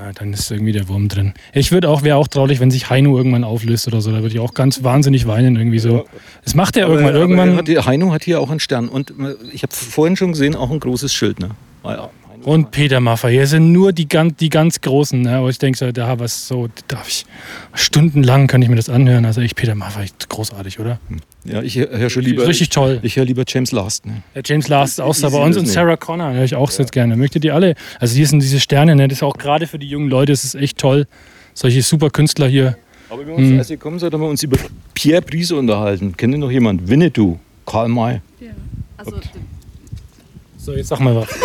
[0.00, 1.34] Ja, dann ist irgendwie der Wurm drin.
[1.52, 4.12] Ich würde auch, wäre auch traurig, wenn sich Heino irgendwann auflöst oder so.
[4.12, 6.06] Da würde ich auch ganz wahnsinnig weinen irgendwie so.
[6.44, 7.14] Das macht er irgendwann.
[7.16, 7.56] Irgendwann.
[7.56, 8.88] Hat, die- Heino hat hier auch einen Stern.
[8.88, 11.40] Und äh, ich habe vorhin schon gesehen, auch ein großes Schild.
[11.40, 11.50] Ne?
[12.40, 12.46] Ja.
[12.52, 13.32] Und Peter Maffay.
[13.32, 15.20] Hier sind nur die ganz, die ganz Großen.
[15.20, 15.42] Ne?
[15.42, 17.26] Wo ich denke, so, da was so, darf ich
[17.74, 19.24] stundenlang kann ich mir das anhören.
[19.24, 20.98] Also ich, Peter Maffay, großartig, oder?
[21.44, 22.46] Ja, ich höre schon lieber.
[22.46, 23.00] Richtig toll.
[23.02, 24.06] Ich höre lieber James Last.
[24.06, 24.22] Ne?
[24.34, 25.72] Der James Last ist auch Ich da bei uns und nicht.
[25.72, 27.16] Sarah Connor höre ich auch sehr gerne.
[27.16, 27.74] Möchtet ihr alle?
[28.00, 29.08] Also hier sind diese Sterne, ne?
[29.08, 31.06] das ist auch gerade für die jungen Leute, das ist echt toll.
[31.54, 32.76] Solche super Künstler hier.
[33.10, 33.58] Aber wenn wir uns, Hm.
[33.58, 34.58] als ihr kommen seid, haben wir uns über
[34.94, 36.16] Pierre Brice unterhalten.
[36.16, 36.88] Kennt ihr noch jemand?
[36.88, 38.20] Winnetou, Karl May.
[38.96, 39.12] Also,
[40.56, 41.28] So, jetzt sag mal was.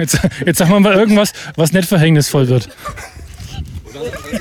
[0.00, 2.70] Jetzt, jetzt sag mal mal irgendwas, was nicht verhängnisvoll wird.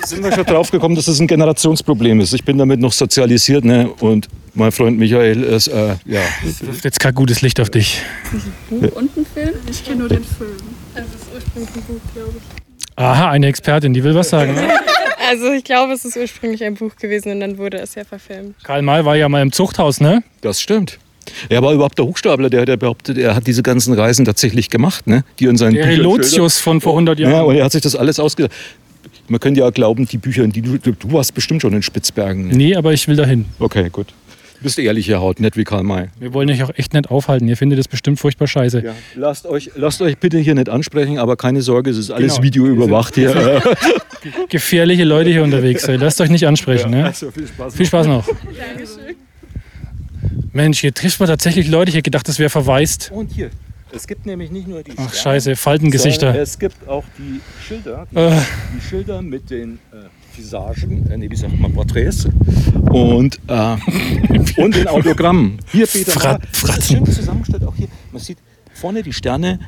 [0.05, 2.33] sind wir schon drauf gekommen, dass das ein Generationsproblem ist.
[2.33, 3.89] Ich bin damit noch sozialisiert ne?
[3.99, 6.21] und mein Freund Michael ist, äh, ja.
[6.61, 8.01] Wirft jetzt kein gutes Licht auf dich.
[8.69, 9.55] Buch und ein Film?
[9.69, 10.51] Ich kenne nur den Film.
[10.95, 12.93] Also es ist ursprünglich ein Buch, glaube ich.
[12.95, 14.55] Aha, eine Expertin, die will was sagen.
[14.55, 14.67] Ne?
[15.29, 18.55] Also ich glaube, es ist ursprünglich ein Buch gewesen und dann wurde es ja verfilmt.
[18.63, 20.23] Karl May war ja mal im Zuchthaus, ne?
[20.41, 20.97] Das stimmt.
[21.49, 24.69] Er war überhaupt der Hochstapler, der hat ja behauptet, er hat diese ganzen Reisen tatsächlich
[24.69, 25.23] gemacht, ne?
[25.39, 27.31] die in seinen Der Büchern Relotius von vor 100 schildert.
[27.31, 27.47] Ja, Jahren.
[27.49, 28.51] und er hat sich das alles ausgedacht.
[29.27, 32.47] Man könnte ja glauben, die Bücher, in die du, du warst bestimmt schon in Spitzbergen.
[32.47, 32.55] Ne?
[32.55, 33.45] Nee, aber ich will dahin.
[33.59, 34.07] Okay, gut.
[34.57, 36.07] Du bist ehrliche Haut, nicht wie Karl May.
[36.19, 37.47] Wir wollen euch auch echt nicht aufhalten.
[37.47, 38.83] Ihr findet das bestimmt furchtbar scheiße.
[38.83, 38.93] Ja.
[39.15, 42.43] Lasst, euch, lasst euch bitte hier nicht ansprechen, aber keine Sorge, es ist alles Genau.
[42.43, 43.61] Video überwacht hier.
[44.49, 45.87] Gefährliche Leute hier unterwegs.
[45.87, 46.91] Lasst euch nicht ansprechen.
[46.91, 47.05] Ne?
[47.05, 47.73] Also, viel Spaß.
[47.75, 48.27] Viel Spaß noch.
[50.53, 51.89] Mensch, hier trifft man tatsächlich Leute.
[51.89, 53.11] Ich hätte gedacht, das wäre verwaist.
[53.13, 53.49] Und hier,
[53.91, 56.35] es gibt nämlich nicht nur die Ach, Sterne, scheiße, Faltengesichter.
[56.35, 58.41] Es gibt auch die Schilder, die, Äh.
[58.75, 62.27] die Schilder mit den äh, Visagen, äh, nee, wie sagt man, Porträts
[62.91, 63.75] und, äh,
[64.57, 65.59] und den Autogrammen.
[65.71, 66.97] Hier, Peter, Fra- Fratzen.
[66.97, 67.87] schön zusammengestellt, auch hier.
[68.11, 68.37] Man sieht
[68.73, 69.59] vorne die Sterne,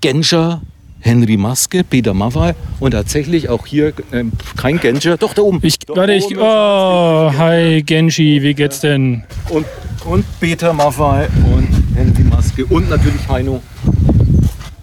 [0.00, 0.62] Genscher,
[1.04, 5.60] Henry Maske, Peter Maffay und tatsächlich auch hier ähm, kein Genscher, doch da oben.
[5.62, 6.24] Ich, Da warte, ich.
[6.36, 9.22] Oh, hi Genshi, wie geht's denn?
[9.50, 9.66] und,
[10.06, 13.62] und Peter Maffay und Henry Maske und natürlich Heino.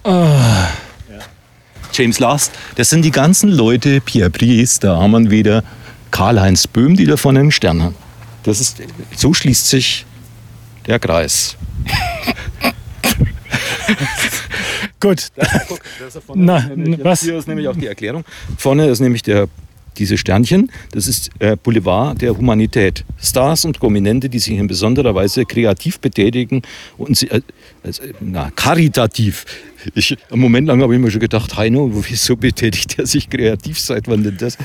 [0.04, 0.68] Ah.
[1.92, 5.62] James Last, das sind die ganzen Leute, Pierre Brice, da haben wir wieder
[6.10, 7.94] Karl-Heinz Böhm, die davon einen Stern haben.
[8.44, 8.80] Das ist,
[9.14, 10.06] so schließt sich
[10.86, 11.56] der Kreis.
[15.02, 15.32] Gut.
[15.68, 16.70] Guck, das ist vorne Na,
[17.02, 17.22] was?
[17.22, 18.24] Hier ist nämlich auch die Erklärung.
[18.56, 19.48] Vorne ist nämlich der,
[19.98, 20.70] diese Sternchen.
[20.92, 23.04] Das ist äh, Boulevard der Humanität.
[23.20, 26.62] Stars und Prominente, die sich in besonderer Weise kreativ betätigen
[26.96, 27.40] und sie, äh,
[27.82, 29.44] also, na, karitativ.
[29.94, 33.80] Ich, einen Moment lang habe ich mir schon gedacht, Heino, wieso betätigt er sich kreativ?
[33.80, 34.56] Seit wann denn das?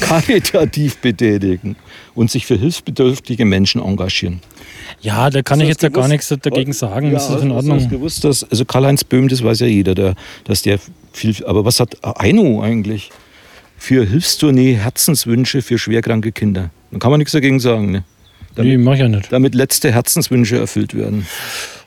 [0.00, 1.76] Karitativ betätigen
[2.14, 4.40] und sich für hilfsbedürftige Menschen engagieren.
[5.00, 7.08] Ja, da kann Hast ich jetzt ja gar nichts dagegen sagen.
[7.08, 7.88] Ja, das ist in hast du Ordnung.
[7.88, 10.78] gewusst, dass, also Karl-Heinz Böhm, das weiß ja jeder, der, dass der
[11.12, 13.10] viel, aber was hat Aino eigentlich
[13.78, 16.70] für Hilfstournee Herzenswünsche für schwerkranke Kinder?
[16.90, 18.04] Da kann man nichts dagegen sagen, ne?
[18.56, 19.30] Nee, mach ich ja nicht.
[19.30, 21.26] Damit letzte Herzenswünsche erfüllt werden.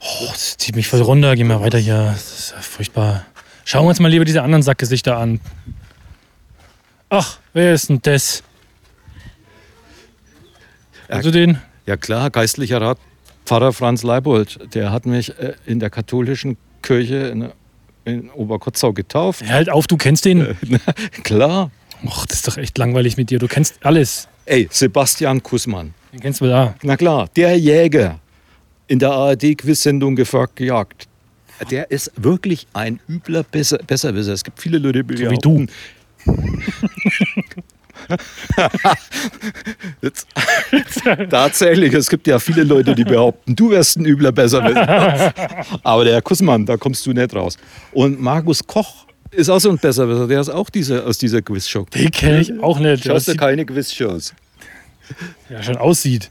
[0.01, 1.35] Oh, das zieht mich voll runter.
[1.35, 2.11] Geh mal weiter hier.
[2.13, 3.25] Das ist ja furchtbar.
[3.65, 5.39] Schauen wir uns mal lieber diese anderen Sackgesichter an.
[7.09, 8.43] Ach, wer ist denn das?
[11.07, 11.57] Also den?
[11.87, 12.99] Ja klar, geistlicher Rat,
[13.45, 17.49] Pfarrer Franz Leibold, der hat mich äh, in der katholischen Kirche in,
[18.05, 19.43] in Oberkotzau getauft.
[19.47, 20.55] Halt auf, du kennst den.
[21.23, 21.71] klar.
[22.05, 23.39] Och, das ist doch echt langweilig mit dir.
[23.39, 24.27] Du kennst alles.
[24.45, 25.93] Ey, Sebastian Kussmann.
[26.13, 26.75] Den kennst du da.
[26.81, 28.19] Na klar, der Jäger
[28.87, 31.07] in der ARD-Quiz-Sendung gefragt gejagt.
[31.69, 34.33] Der ist wirklich ein übler Besser Besserwisser.
[34.33, 35.65] Es gibt viele Leute, die So wie du.
[40.01, 40.27] Jetzt,
[41.29, 45.33] tatsächlich, es gibt ja viele Leute, die behaupten, du wärst ein übler Besserwisser.
[45.83, 47.57] Aber der Herr Kussmann, da kommst du nicht raus.
[47.91, 50.27] Und Markus Koch ist auch so ein Besserwisser.
[50.27, 51.85] Der ist auch diese, aus dieser Quizshow.
[51.93, 53.03] Den kenne ich auch nicht.
[53.05, 54.33] Schaust du Das keine Quizshows?
[55.49, 56.29] ja schon aussieht.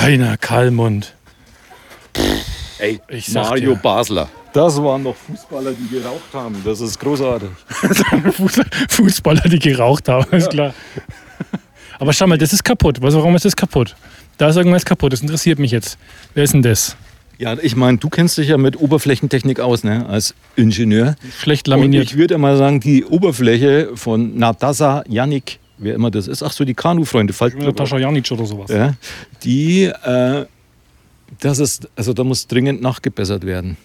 [0.00, 1.14] Heiner Kallmund.
[2.78, 3.00] Ey,
[3.32, 3.80] Mario dir.
[3.80, 4.28] Basler.
[4.52, 6.60] Das waren noch Fußballer, die geraucht haben.
[6.64, 7.48] Das ist großartig.
[7.70, 10.72] Fuß- Fußballer, die geraucht haben, ist klar.
[11.98, 13.00] Aber schau mal, das ist kaputt.
[13.00, 13.96] Was, warum ist das kaputt?
[14.38, 15.12] Da ist irgendwas kaputt.
[15.12, 15.98] Das interessiert mich jetzt.
[16.34, 16.96] Wer ist denn das?
[17.38, 20.06] Ja, ich meine, du kennst dich ja mit Oberflächentechnik aus, ne?
[20.06, 21.16] als Ingenieur.
[21.38, 22.04] Schlecht Und laminiert.
[22.04, 26.64] ich würde mal sagen, die Oberfläche von Nadasa Yannick, wer immer das ist, ach so,
[26.64, 28.70] die Kanu-Freunde, Natascha Janic oder sowas.
[28.70, 28.94] ja,
[29.42, 30.46] die, äh,
[31.40, 33.76] das ist, also da muss dringend nachgebessert werden.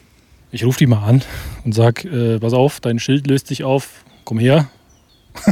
[0.51, 1.21] Ich rufe die mal an
[1.63, 4.03] und sag, äh, pass auf, dein Schild löst sich auf.
[4.25, 4.69] Komm her.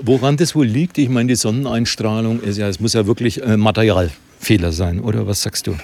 [0.00, 3.56] Woran das wohl liegt, ich meine, die Sonneneinstrahlung ist ja, es muss ja wirklich äh,
[3.56, 5.76] Materialfehler sein, oder was sagst du?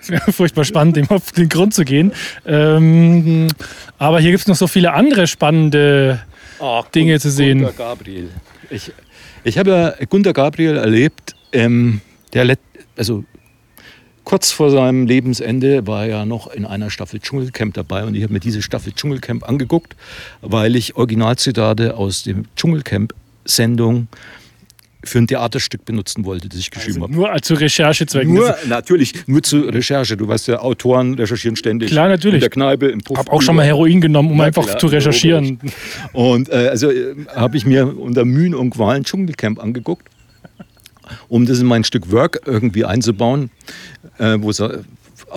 [0.00, 2.12] Es wäre furchtbar spannend, dem auf den Grund zu gehen.
[2.46, 3.48] Ähm,
[3.98, 6.20] aber hier gibt es noch so viele andere spannende
[6.94, 7.60] Dinge zu sehen.
[7.60, 8.30] Gunter Gabriel.
[8.70, 8.92] Ich,
[9.44, 12.00] ich habe ja Gunter Gabriel erlebt, ähm,
[12.32, 12.60] der let,
[12.96, 13.24] also
[14.24, 18.22] kurz vor seinem Lebensende war er ja noch in einer Staffel Dschungelcamp dabei und ich
[18.24, 19.94] habe mir diese Staffel Dschungelcamp angeguckt,
[20.40, 24.08] weil ich Originalzitate aus dem Dschungelcamp-Sendung
[25.08, 27.12] für ein Theaterstück benutzen wollte, das ich geschrieben habe.
[27.12, 28.32] Nur zu Recherchezwecken.
[28.32, 30.16] Nur, natürlich, nur zur Recherche.
[30.16, 31.90] Du weißt ja, Autoren recherchieren ständig.
[31.90, 32.36] Klar, natürlich.
[32.36, 33.16] In der Kneipe, im Puff.
[33.16, 35.58] Ich habe auch schon mal Heroin genommen, um Ja, einfach klar, zu recherchieren.
[36.12, 40.08] Und äh, also äh, habe ich mir unter Mühen und Qualen Dschungelcamp angeguckt,
[41.28, 43.50] um das in mein Stück Work irgendwie einzubauen,
[44.18, 44.78] äh, wo es äh,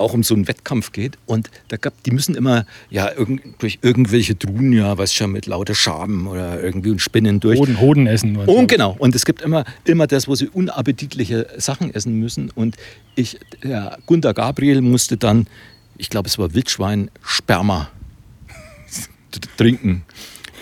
[0.00, 1.18] auch um so einen Wettkampf geht.
[1.26, 5.46] Und da gab, die müssen immer ja irgend, durch irgendwelche Truhen, ja, was schon mit
[5.46, 7.58] lauter Schaben oder irgendwie und Spinnen durch.
[7.58, 8.36] Hoden, Hoden essen.
[8.36, 8.96] Und Und genau.
[8.98, 12.50] Und es gibt immer, immer das, wo sie unappetitliche Sachen essen müssen.
[12.50, 12.76] Und
[13.14, 15.46] ich, ja, Gunter Gabriel musste dann,
[15.96, 17.90] ich glaube, es war Wildschwein, Sperma
[19.56, 20.02] trinken.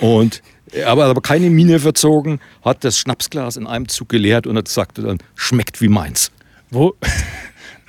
[0.01, 4.57] Und er hat aber keine Miene verzogen, hat das Schnapsglas in einem Zug geleert und
[4.57, 6.31] hat sagte dann, schmeckt wie meins.
[6.71, 6.95] Wo?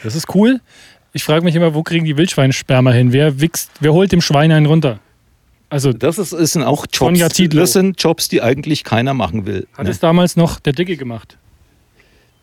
[0.01, 0.62] Das ist cool.
[1.13, 3.12] Ich frage mich immer, wo kriegen die Wildschweinsperma hin?
[3.13, 5.00] Wer wichst, wer holt dem Schwein einen runter?
[5.69, 9.67] Also Das ist, ist sind auch Jobs, das sind Jobs, die eigentlich keiner machen will.
[9.78, 9.91] hat ne?
[9.91, 11.38] es damals noch der Dicke gemacht.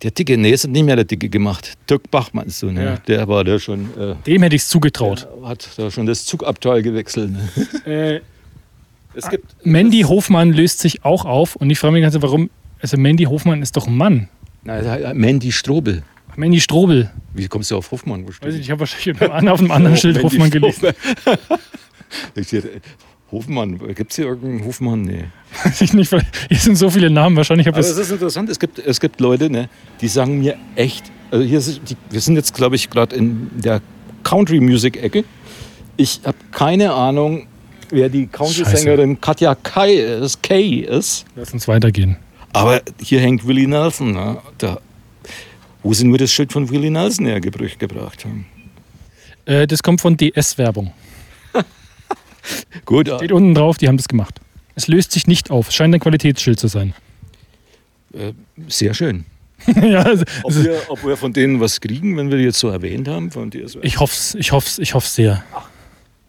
[0.02, 1.72] Der Dicke, nee, es hat nicht mehr der Dicke gemacht.
[1.88, 2.84] Dirk Bachmann ist so, ne?
[2.84, 2.96] Ja.
[3.08, 5.26] Der war der schon, äh, Dem hätte ich es zugetraut.
[5.42, 7.32] hat da schon das Zugabteil gewechselt.
[7.32, 7.48] Ne?
[7.86, 8.20] Äh,
[9.14, 12.50] Es gibt Mandy Hofmann löst sich auch auf und ich frage mich ganz, warum.
[12.80, 14.28] Also Mandy Hofmann ist doch ein Mann.
[14.62, 16.02] Na, Mandy Strobel.
[16.36, 17.10] Mandy Strobel.
[17.34, 18.24] Wie kommst du auf Hoffmann?
[18.30, 20.88] Steht Weiß ich ich habe wahrscheinlich auf einem- anderen Oh, Schild Mandy Hofmann gelesen.
[22.36, 22.62] Ich sehe,
[23.32, 25.02] Hofmann, gibt es hier irgendeinen Hofmann?
[25.02, 25.24] Nee.
[25.80, 27.36] Ich nicht, weil hier sind so viele Namen.
[27.36, 29.68] Wahrscheinlich habe Aber es ist interessant, es gibt, es gibt Leute, ne,
[30.00, 33.50] die sagen mir echt, also hier ist, die, wir sind jetzt, glaube ich, gerade in
[33.60, 33.82] der
[34.22, 35.24] Country-Music-Ecke.
[35.96, 37.48] Ich habe keine Ahnung,
[37.90, 41.24] wer die Country-Sängerin Katja Kai ist, Kay ist.
[41.34, 42.16] Lass uns weitergehen.
[42.52, 44.12] Aber hier hängt Willie Nelson.
[44.12, 44.38] Ne?
[44.58, 44.78] Da,
[45.86, 48.44] wo sie nur das Schild von Willie Nelson hergebracht gebracht haben.
[49.44, 50.92] Äh, das kommt von DS-Werbung.
[52.84, 54.40] Gut, Steht unten drauf, die haben das gemacht.
[54.74, 55.68] Es löst sich nicht auf.
[55.68, 56.92] Es scheint ein Qualitätsschild zu sein.
[58.14, 58.32] äh,
[58.66, 59.26] sehr schön.
[59.80, 62.68] ja, also, Ob wir, ob wir von denen was kriegen, wenn wir die jetzt so
[62.68, 63.30] erwähnt haben?
[63.30, 65.44] Von so ich hoffe es, ich hoff's, ich hoff's sehr.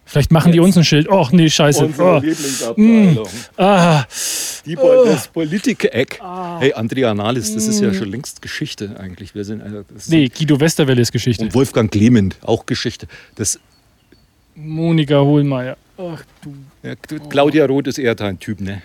[0.07, 1.09] Vielleicht machen die uns ein Schild.
[1.09, 1.85] Och nee, scheiße.
[1.85, 2.19] Unsere Oh.
[2.19, 3.27] Lieblingsabteilung.
[3.57, 4.05] Ah,
[4.65, 6.19] Die, Pol- das Politik-Eck.
[6.59, 9.35] Hey, Andrea Nahles, das ist ja schon längst Geschichte eigentlich.
[9.35, 9.61] Wir sind,
[9.93, 11.43] das nee, Guido Westerwelle ist Geschichte.
[11.43, 13.07] Und Wolfgang Clement, auch Geschichte.
[13.35, 13.59] Das,
[14.55, 15.77] Monika Hohlmeier.
[15.97, 16.53] Ach du.
[16.83, 16.95] ja,
[17.29, 18.81] Claudia Roth ist eher dein Typ, ne?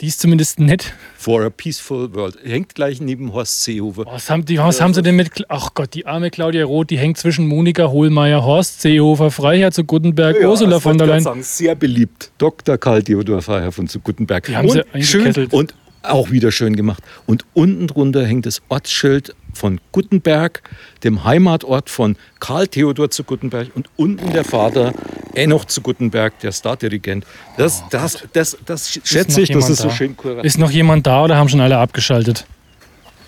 [0.00, 0.94] Die ist zumindest nett.
[1.16, 2.38] For a Peaceful World.
[2.44, 4.06] Hängt gleich neben Horst Seehofer.
[4.06, 5.44] Was haben, die, was haben sie denn mit.
[5.48, 9.82] Ach Gott, die arme Claudia Roth, die hängt zwischen Monika Hohlmeier, Horst Seehofer, Freiherr zu
[9.82, 11.24] Guttenberg, Ursula das von der Leyen.
[11.24, 12.30] Sagen, sehr beliebt.
[12.38, 12.78] Dr.
[12.78, 14.46] Karl Theodor Freiherr von zu Guttenberg.
[14.46, 17.02] Die haben und sie schön und auch wieder schön gemacht.
[17.26, 20.62] Und unten drunter hängt das Ortsschild von Guttenberg,
[21.04, 24.92] dem Heimatort von Karl Theodor zu Guttenberg und unten der Vater
[25.34, 27.24] Enoch zu Guttenberg, der Stardirigent.
[27.56, 30.44] Das, das, das, das noch schätze ich, das ist so schön kurat.
[30.44, 32.46] Ist noch jemand da oder haben schon alle abgeschaltet?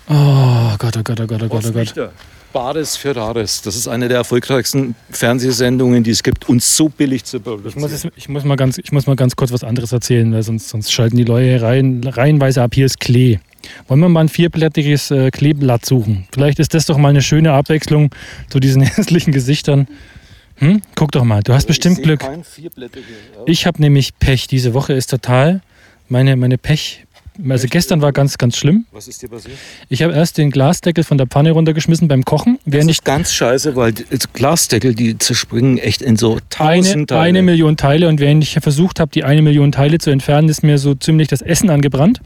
[0.09, 2.11] Oh Gott, oh Gott, oh Gott, oh Gott, oh Gott.
[2.51, 3.61] Bares für Rares.
[3.61, 7.73] Das ist eine der erfolgreichsten Fernsehsendungen, die es gibt und so billig zu Ich muss,
[7.73, 7.91] produzieren.
[7.91, 10.69] jetzt, ich, muss mal ganz, ich muss mal ganz kurz was anderes erzählen, weil sonst,
[10.69, 12.71] sonst schalten die Leute reihen, reihenweise ab.
[12.73, 13.39] Hier ist Klee.
[13.87, 16.27] Wollen wir mal ein vierblättriges äh, Kleeblatt suchen?
[16.31, 18.13] Vielleicht ist das doch mal eine schöne Abwechslung
[18.49, 19.87] zu diesen hässlichen Gesichtern.
[20.57, 20.81] Hm?
[20.95, 22.29] Guck doch mal, du hast bestimmt Ich sehe Glück.
[23.45, 24.47] Ich habe nämlich Pech.
[24.47, 25.61] Diese Woche ist total
[26.07, 27.05] meine, meine Pech.
[27.49, 28.85] Also gestern war ganz, ganz schlimm.
[28.91, 29.55] Was ist dir passiert?
[29.89, 32.59] Ich habe erst den Glasdeckel von der Pfanne runtergeschmissen beim Kochen.
[32.65, 33.93] Das Während ich ist ganz scheiße, weil
[34.33, 37.21] Glasdeckel, die zerspringen echt in so eine, tausend Teile.
[37.21, 40.61] eine Million Teile und während ich versucht habe, die eine Million Teile zu entfernen, ist
[40.61, 42.21] mir so ziemlich das Essen angebrannt.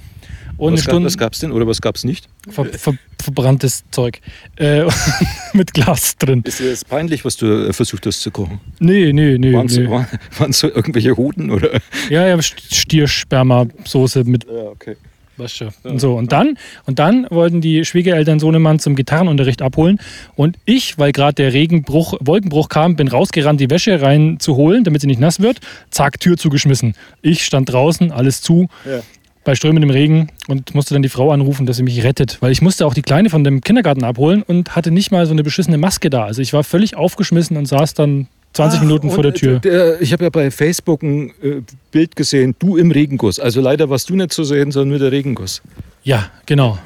[0.58, 2.28] Und was, gab, was gab's denn oder was gab's nicht?
[2.50, 4.22] ver, ver, verbranntes Zeug.
[4.56, 4.86] Äh,
[5.54, 6.44] mit Glas drin.
[6.46, 8.60] Ist dir das peinlich, was du äh, versucht hast zu kochen?
[8.80, 9.54] Nee, nee, nee.
[9.54, 9.90] Waren es nee.
[10.38, 11.80] waren, so irgendwelche Hoden oder?
[12.10, 14.96] Ja, ja, Stiersperma-Soße mit Ja, okay.
[15.38, 15.70] Weißt du.
[15.84, 16.16] Und so.
[16.16, 20.00] Und dann, und dann wollten die Schwiegereltern Sohnemann zum Gitarrenunterricht abholen.
[20.36, 25.08] Und ich, weil gerade der Regenbruch, Wolkenbruch kam, bin rausgerannt, die Wäsche reinzuholen, damit sie
[25.08, 25.60] nicht nass wird.
[25.90, 26.94] Zack, Tür zugeschmissen.
[27.22, 28.70] Ich stand draußen, alles zu.
[28.86, 29.02] Ja.
[29.46, 32.38] Bei strömendem Regen und musste dann die Frau anrufen, dass sie mich rettet.
[32.42, 35.32] Weil ich musste auch die Kleine von dem Kindergarten abholen und hatte nicht mal so
[35.32, 36.26] eine beschissene Maske da.
[36.26, 39.58] Also ich war völlig aufgeschmissen und saß dann 20 Minuten vor der Tür.
[39.58, 43.40] äh, Der, ich habe ja bei Facebook ein äh, Bild gesehen, du im Regenguss.
[43.40, 45.62] Also leider warst du nicht zu sehen, sondern nur der Regenguss.
[46.04, 46.78] Ja, genau.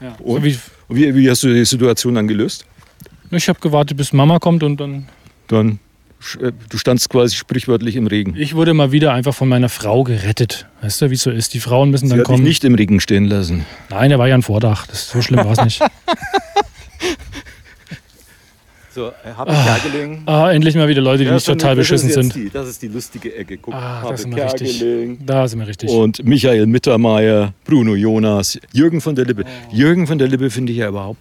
[0.00, 0.14] Ja.
[0.18, 0.44] So Und?
[0.44, 0.56] wie,
[0.88, 2.64] wie, wie hast du die Situation dann gelöst?
[3.30, 5.06] ich habe gewartet, bis Mama kommt und dann
[5.48, 5.78] Dann,
[6.68, 8.34] du standst quasi sprichwörtlich im Regen.
[8.36, 10.66] Ich wurde mal wieder einfach von meiner Frau gerettet.
[10.82, 11.54] Weißt du, wie es so ist?
[11.54, 12.44] Die Frauen müssen Sie dann hat dich kommen.
[12.44, 13.64] nicht im Regen stehen lassen.
[13.90, 14.86] Nein, da war ja ein Vordach.
[14.86, 15.80] Das, so schlimm war es nicht.
[18.90, 20.22] So, habe Kerkeling.
[20.26, 22.34] Ah, endlich mal wieder Leute, die nicht total beschissen sind.
[22.34, 23.56] Die, das ist die lustige Ecke.
[23.58, 24.84] Guck, Ah, Habe das sind wir richtig.
[25.24, 25.88] Da sind wir richtig.
[25.90, 29.44] Und Michael Mittermeier, Bruno Jonas, Jürgen von der Lippe.
[29.70, 31.20] Jürgen von der Lippe finde ich ja überhaupt,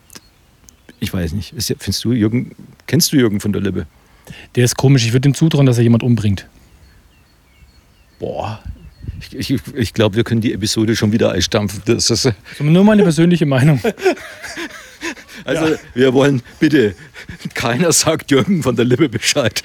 [0.99, 2.53] ich weiß nicht, ja, findest du Jürgen,
[2.87, 3.85] kennst du Jürgen von der Lippe?
[4.55, 5.05] Der ist komisch.
[5.05, 6.47] Ich würde ihm zutrauen, dass er jemand umbringt.
[8.19, 8.61] Boah,
[9.31, 11.81] ich, ich, ich glaube, wir können die Episode schon wieder einstampfen.
[11.85, 13.81] Das ist, ist nur meine persönliche Meinung.
[15.45, 16.95] also, wir wollen bitte,
[17.53, 19.63] keiner sagt Jürgen von der Lippe Bescheid.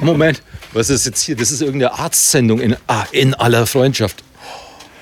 [0.00, 0.42] Moment,
[0.72, 1.36] was ist jetzt hier?
[1.36, 4.22] Das ist irgendeine Arztsendung in, ah, in aller Freundschaft.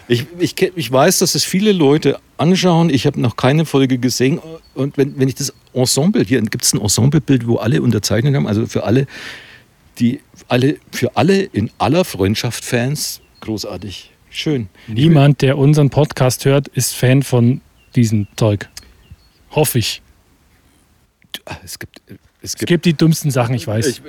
[0.08, 2.90] Ich, ich, ich weiß, dass es viele Leute anschauen.
[2.90, 4.40] Ich habe noch keine Folge gesehen.
[4.74, 8.46] Und wenn, wenn ich das Ensemble, hier gibt es ein Ensemblebild, wo alle unterzeichnet haben,
[8.46, 9.06] also für alle,
[9.98, 14.10] die alle, für alle in aller Freundschaft Fans, großartig.
[14.30, 14.68] Schön.
[14.88, 17.60] Niemand, der unseren Podcast hört, ist Fan von
[17.94, 18.68] diesem Zeug.
[19.52, 20.02] Hoffe ich.
[21.44, 22.02] Ah, Es gibt,
[22.42, 23.86] es Es gibt die dümmsten Sachen, ich weiß.
[23.86, 24.02] Ich,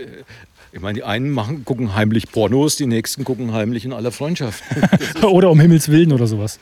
[0.75, 4.61] ich meine, die einen machen, gucken heimlich Pornos, die nächsten gucken heimlich in aller Freundschaft.
[5.23, 6.59] oder um Himmels Willen oder sowas.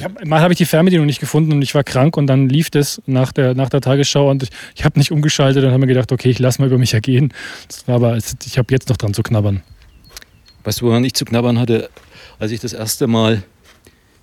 [0.00, 2.70] Hab, mal habe ich die Fernbedienung nicht gefunden und ich war krank und dann lief
[2.70, 5.88] das nach der, nach der Tagesschau und ich, ich habe nicht umgeschaltet und habe mir
[5.88, 7.34] gedacht, okay, ich lasse mal über mich ergehen.
[7.84, 9.62] War aber, ich habe jetzt noch dran zu knabbern.
[10.64, 11.90] Weißt du, woran ich zu knabbern hatte,
[12.38, 13.42] als ich das erste Mal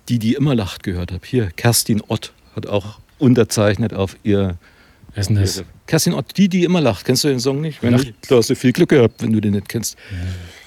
[0.08, 1.24] die, die immer lacht, gehört habe?
[1.24, 4.58] Hier, Kerstin Ott hat auch unterzeichnet auf ihr.
[5.14, 5.64] Wer ist denn das?
[5.86, 7.04] Kerstin Ott, die, die immer lacht.
[7.04, 7.82] Kennst du den Song nicht?
[7.82, 9.96] Wenn nicht, da hast du viel Glück gehabt, wenn du den nicht kennst.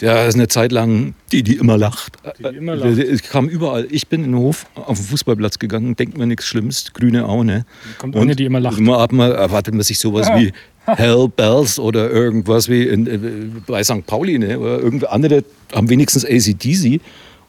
[0.02, 2.18] Der ist eine Zeit lang die, die immer lacht.
[2.40, 2.98] Die, die immer lacht.
[2.98, 3.88] Ich kam überall.
[3.90, 7.66] Ich bin in den Hof auf den Fußballplatz gegangen, denkt mir nichts Schlimmes, grüne Aune.
[8.00, 8.78] Kommt eine, die immer lacht.
[8.78, 10.52] Immer ab mal erwartet man sich sowas wie
[10.86, 13.20] Hell Bells oder irgendwas wie in, äh,
[13.66, 14.06] bei St.
[14.06, 14.60] Pauli, ne?
[14.60, 17.00] Oder irgendwer andere haben wenigstens ACDC.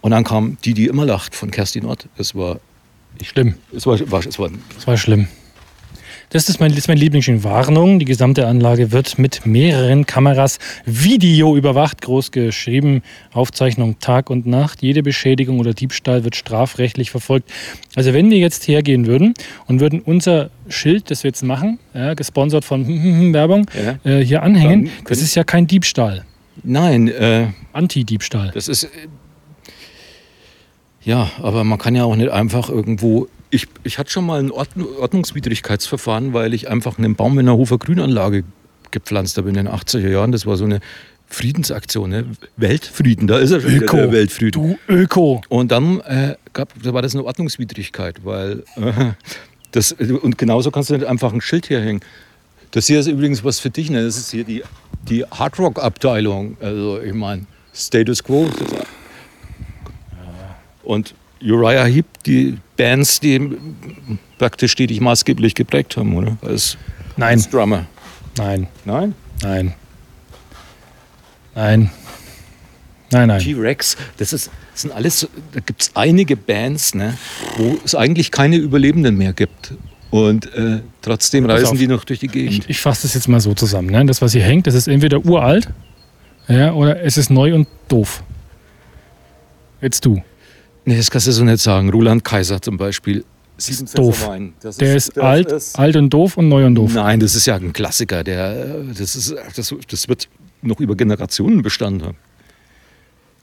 [0.01, 2.09] Und dann kam die, die immer lacht von Kerstin Ott.
[2.17, 2.61] Es war,
[3.23, 3.55] Schlimm.
[3.75, 5.27] es war, war, es war Das war schlimm.
[6.35, 7.45] Das ist mein, das ist mein Lieblingsschild.
[7.45, 14.45] Warnung, die gesamte Anlage wird mit mehreren Kameras Video überwacht, groß geschrieben, Aufzeichnung Tag und
[14.45, 14.83] Nacht.
[14.83, 17.49] Jede Beschädigung oder Diebstahl wird strafrechtlich verfolgt.
[17.95, 19.35] Also wenn wir jetzt hergehen würden
[19.69, 22.85] und würden unser Schild, das wir jetzt machen, ja, gesponsert von
[23.33, 23.71] Werbung,
[24.05, 24.11] Ja.
[24.11, 26.25] äh, hier anhängen, das ist ja kein Diebstahl.
[26.65, 28.51] Nein, äh, Anti-Diebstahl.
[28.53, 28.83] das ist.
[28.83, 28.89] Äh,
[31.05, 33.29] ja, aber man kann ja auch nicht einfach irgendwo.
[33.55, 37.57] Ich, ich hatte schon mal ein Ordn Ordnungswidrigkeitsverfahren, weil ich einfach einen Baum in einer
[37.57, 38.43] Hofer Grünanlage
[38.91, 40.33] gepflanzt habe in den 80er Jahren.
[40.33, 40.81] Das war so eine
[41.29, 42.25] Friedensaktion, ne?
[42.57, 43.97] Weltfrieden, da ist er schon wieder, Öko.
[43.97, 44.51] der Weltfrieden.
[44.51, 45.41] Du Öko.
[45.49, 49.13] Und dann äh, gab, da war das eine Ordnungswidrigkeit, weil äh,
[49.71, 52.01] das, und genauso kannst du nicht einfach ein Schild herhängen.
[52.73, 54.03] Das hier ist übrigens was für dich, ne?
[54.03, 54.65] das ist hier die,
[55.09, 56.57] die Hardrock-Abteilung.
[56.61, 58.51] Also ich meine, Status Quo.
[60.83, 61.15] Und
[61.45, 63.57] Uriah Heep, die Bands, die
[64.39, 66.37] praktisch die dich maßgeblich geprägt haben, oder?
[66.43, 66.77] Als,
[67.17, 67.87] Nein, als Drummer.
[68.39, 69.15] nein, Nein?
[69.43, 69.75] nein.
[71.55, 71.91] Nein.
[73.11, 73.41] Nein, nein.
[73.41, 77.17] T-Rex, das, ist, das sind alles, da gibt es einige Bands, ne,
[77.57, 79.75] wo es eigentlich keine Überlebenden mehr gibt.
[80.11, 81.79] Und äh, trotzdem reisen auf.
[81.79, 82.65] die noch durch die Gegend.
[82.65, 83.91] Ich, ich fasse das jetzt mal so zusammen.
[83.91, 84.05] Ne?
[84.07, 85.69] Das, was hier hängt, das ist entweder uralt
[86.49, 88.23] ja, oder es ist neu und doof.
[89.81, 90.23] Jetzt du.
[90.85, 91.91] Nee, das kannst du so nicht sagen.
[91.91, 93.25] Roland Kaiser zum Beispiel.
[93.57, 94.29] Siebensetzer doof.
[94.61, 96.93] Das Der ist alt, ist- alt und doof und neu und doof.
[96.95, 98.25] Nein, das ist ja ein Klassiker.
[98.25, 100.29] Der, das, ist, das, das wird
[100.63, 102.17] noch über Generationen Bestand haben.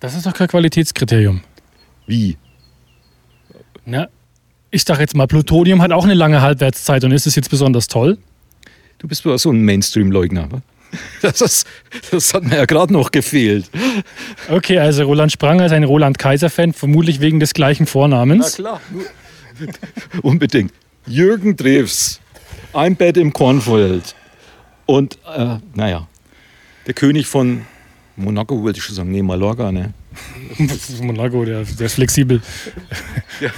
[0.01, 1.41] Das ist doch kein Qualitätskriterium.
[2.07, 2.37] Wie?
[3.85, 4.09] Na,
[4.69, 7.87] ich sag jetzt mal, Plutonium hat auch eine lange Halbwertszeit und ist es jetzt besonders
[7.87, 8.17] toll?
[8.99, 10.51] Du bist so ein Mainstream-Leugner.
[10.51, 10.61] wa?
[11.21, 11.67] Das, ist,
[12.11, 13.69] das hat mir ja gerade noch gefehlt.
[14.49, 18.55] Okay, also Roland Spranger ist ein Roland Kaiser-Fan, vermutlich wegen des gleichen Vornamens.
[18.55, 18.81] klar.
[20.21, 20.73] Unbedingt.
[21.05, 22.19] Jürgen Drews.
[22.73, 24.15] Ein Bett im Kornfeld.
[24.85, 26.07] Und, äh, naja,
[26.87, 27.65] der König von
[28.15, 29.11] Monaco, wollte ich schon sagen.
[29.11, 29.93] Nee, Mallorca, ne?
[31.01, 32.41] Monaco, der, der ist flexibel.
[33.39, 33.49] Ja.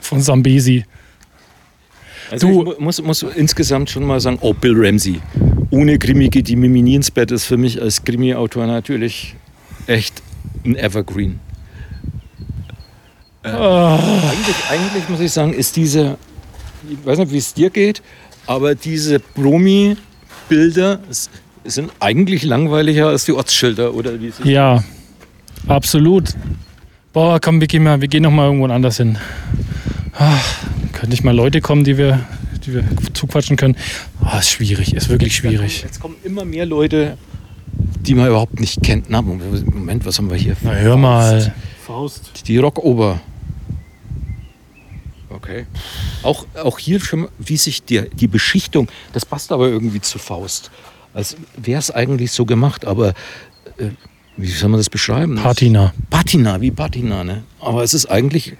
[0.00, 0.84] Von Sambesi.
[2.30, 5.20] Also Du- ich mu- muss, muss insgesamt schon mal sagen, oh, Bill Ramsey.
[5.70, 9.34] Ohne Krimi geht die Mimi nie ins Bett ist für mich als Krimi-Autor natürlich
[9.86, 10.22] echt
[10.64, 11.40] ein Evergreen.
[13.42, 16.16] Äh, eigentlich, eigentlich muss ich sagen, ist diese,
[16.90, 18.02] ich weiß nicht, wie es dir geht,
[18.46, 21.30] aber diese Promi-Bilder s-
[21.64, 24.82] sind eigentlich langweiliger als die Ortsschilder, oder wie es Ja,
[25.66, 26.30] absolut.
[27.12, 29.18] Boah, komm, wir gehen, mal, wir gehen noch mal irgendwo anders hin.
[30.20, 30.40] Ah,
[30.92, 32.26] könnte ich mal Leute kommen, die wir,
[32.66, 33.76] die wir zuquatschen können?
[34.20, 35.82] Ah, ist schwierig, ist wirklich schwierig.
[35.82, 37.16] Jetzt kommen immer mehr Leute,
[38.00, 39.08] die man überhaupt nicht kennt.
[39.08, 40.56] Na, Moment, was haben wir hier?
[40.62, 41.54] Na, hör mal.
[42.46, 43.20] Die Rockober.
[45.30, 45.66] Okay.
[46.24, 50.72] Auch, auch hier schon, wie sich die, die Beschichtung, das passt aber irgendwie zu Faust.
[51.14, 53.10] Als wäre es eigentlich so gemacht, aber
[53.78, 53.90] äh,
[54.36, 55.36] wie soll man das beschreiben?
[55.36, 55.92] Patina.
[56.10, 57.44] Patina, wie Patina, ne?
[57.60, 58.56] Aber es ist eigentlich,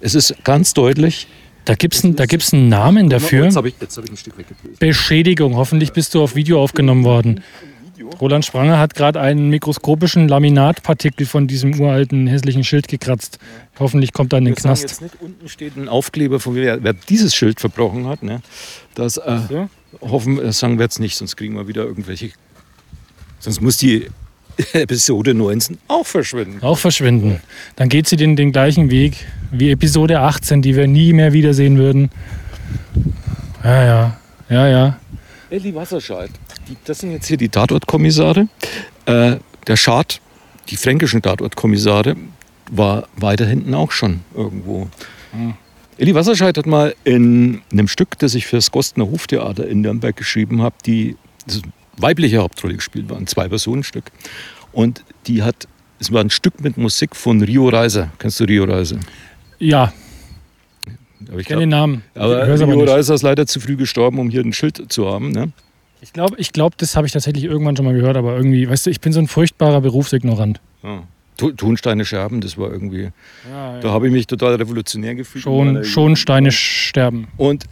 [0.00, 1.26] es ist ganz deutlich.
[1.64, 3.44] Da gibt es da gibt's einen Namen dafür.
[3.44, 4.80] Jetzt habe ich, jetzt hab ich ein Stück weggeblößt.
[4.80, 5.56] Beschädigung.
[5.56, 7.42] Hoffentlich bist du auf Video aufgenommen worden.
[8.20, 13.38] Roland Spranger hat gerade einen mikroskopischen Laminatpartikel von diesem uralten hässlichen Schild gekratzt.
[13.78, 14.82] Hoffentlich kommt er in den Wir Knast.
[14.82, 18.22] jetzt nicht, unten steht ein Aufkleber, von wer, wer dieses Schild verbrochen hat.
[18.22, 18.40] Ne?
[18.94, 19.68] Das äh, so.
[20.00, 22.30] hoffen, das sagen wir jetzt nicht, sonst kriegen wir wieder irgendwelche.
[23.38, 24.06] Sonst muss die
[24.72, 26.58] Episode 19 auch verschwinden.
[26.62, 27.40] Auch verschwinden.
[27.76, 31.78] Dann geht sie den, den gleichen Weg wie Episode 18, die wir nie mehr wiedersehen
[31.78, 32.10] würden.
[33.64, 34.16] Ja, ja,
[34.48, 34.98] ja, ja.
[35.50, 36.30] Elli Wasserscheid,
[36.68, 38.48] die, das sind jetzt hier die Tatortkommissare.
[39.06, 39.36] Äh,
[39.66, 40.20] der Schad,
[40.68, 42.16] die fränkischen Tatortkommissare,
[42.70, 44.88] war weiter hinten auch schon irgendwo.
[45.98, 50.16] Elli Wasserscheid hat mal in einem Stück, das ich für das Gostner Hoftheater in Nürnberg
[50.16, 51.16] geschrieben habe, die
[51.96, 54.04] weibliche Hauptrolle gespielt war, ein Zwei-Personen-Stück.
[54.72, 58.10] Und die hat, es war ein Stück mit Musik von Rio Reiser.
[58.18, 58.98] Kennst du Rio Reiser?
[59.60, 59.92] Ja,
[61.30, 62.02] Aber ich kenne den Namen.
[62.14, 62.88] aber nicht.
[62.88, 65.30] Reiser ist leider zu früh gestorben, um hier ein Schild zu haben.
[65.30, 65.52] Ne?
[66.00, 68.86] Ich glaube, ich glaub, das habe ich tatsächlich irgendwann schon mal gehört, aber irgendwie, weißt
[68.86, 70.60] du, ich bin so ein furchtbarer Berufsignorant.
[70.82, 71.02] Ja.
[71.36, 73.10] Tu- Tonsteine scherben, das war irgendwie.
[73.50, 75.42] Da habe ich mich total revolutionär gefühlt.
[75.44, 77.28] Schon, schon Steine sterben.
[77.36, 77.64] Und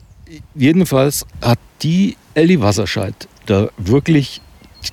[0.55, 3.15] jedenfalls hat die Elli Wasserscheid
[3.47, 4.41] da wirklich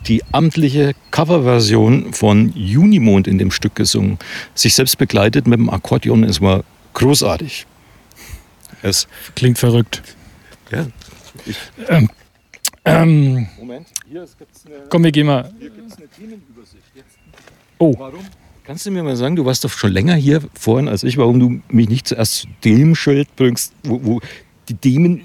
[0.08, 4.18] die amtliche Coverversion von Junimond in dem Stück gesungen.
[4.56, 6.24] Sich selbst begleitet mit dem Akkordeon.
[6.24, 6.64] Es war
[6.96, 7.68] großartig.
[8.82, 10.02] Es, Klingt verrückt.
[10.72, 10.88] ja.
[11.88, 12.10] Ähm,
[12.86, 15.52] ähm, Moment, hier gibt es eine, komm, wir gehen mal.
[16.18, 16.84] Themenübersicht.
[17.78, 18.26] Oh, Warum?
[18.64, 21.40] Kannst du mir mal sagen, du warst doch schon länger hier vorhin als ich, warum
[21.40, 24.22] du mich nicht zuerst zu dem Schild bringst, wo, wo
[24.70, 25.24] die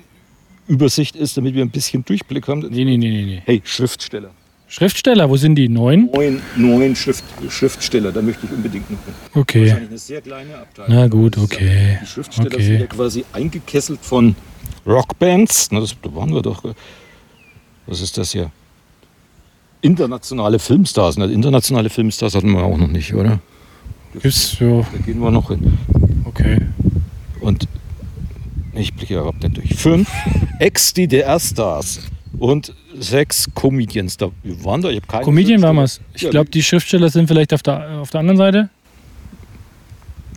[0.67, 2.61] Übersicht ist, damit wir ein bisschen Durchblick haben.
[2.61, 3.43] Nee, nee, nee, nee.
[3.45, 4.31] Hey, Schriftsteller.
[4.71, 5.69] Schriftsteller, wo sind die?
[5.69, 6.09] Neun?
[6.15, 9.15] Neun, neun Schrift, Schriftsteller, da möchte ich unbedingt noch hin.
[9.35, 9.63] Okay.
[9.63, 10.95] Wahrscheinlich eine sehr kleine Abteilung.
[10.95, 11.99] Na gut, ist okay.
[12.01, 12.63] Die Schriftsteller Okay.
[12.63, 14.37] sind ja quasi eingekesselt von
[14.87, 15.71] Rockbands.
[15.73, 16.63] Na, das, da waren wir doch.
[17.89, 18.53] Was ist das hier?
[19.81, 21.17] Internationale Filmstars.
[21.17, 23.41] Na, internationale Filmstars hatten wir auch noch nicht, oder?
[24.13, 24.87] Gibt's so.
[24.93, 25.79] Da gehen wir noch hin.
[26.27, 26.59] Okay.
[27.41, 27.67] Und
[28.75, 29.75] ich blicke überhaupt nicht durch.
[29.75, 30.09] Fünf
[30.61, 32.03] Ex-DDR-Stars
[32.39, 34.17] und sechs Comedians.
[34.17, 36.07] Da wir waren da, ich habe keine Comedian waren Schriftsteller.
[36.11, 36.17] wir's.
[36.17, 38.71] Ich Ja, glaube, die Schriftsteller sind vielleicht auf der, auf der anderen Seite.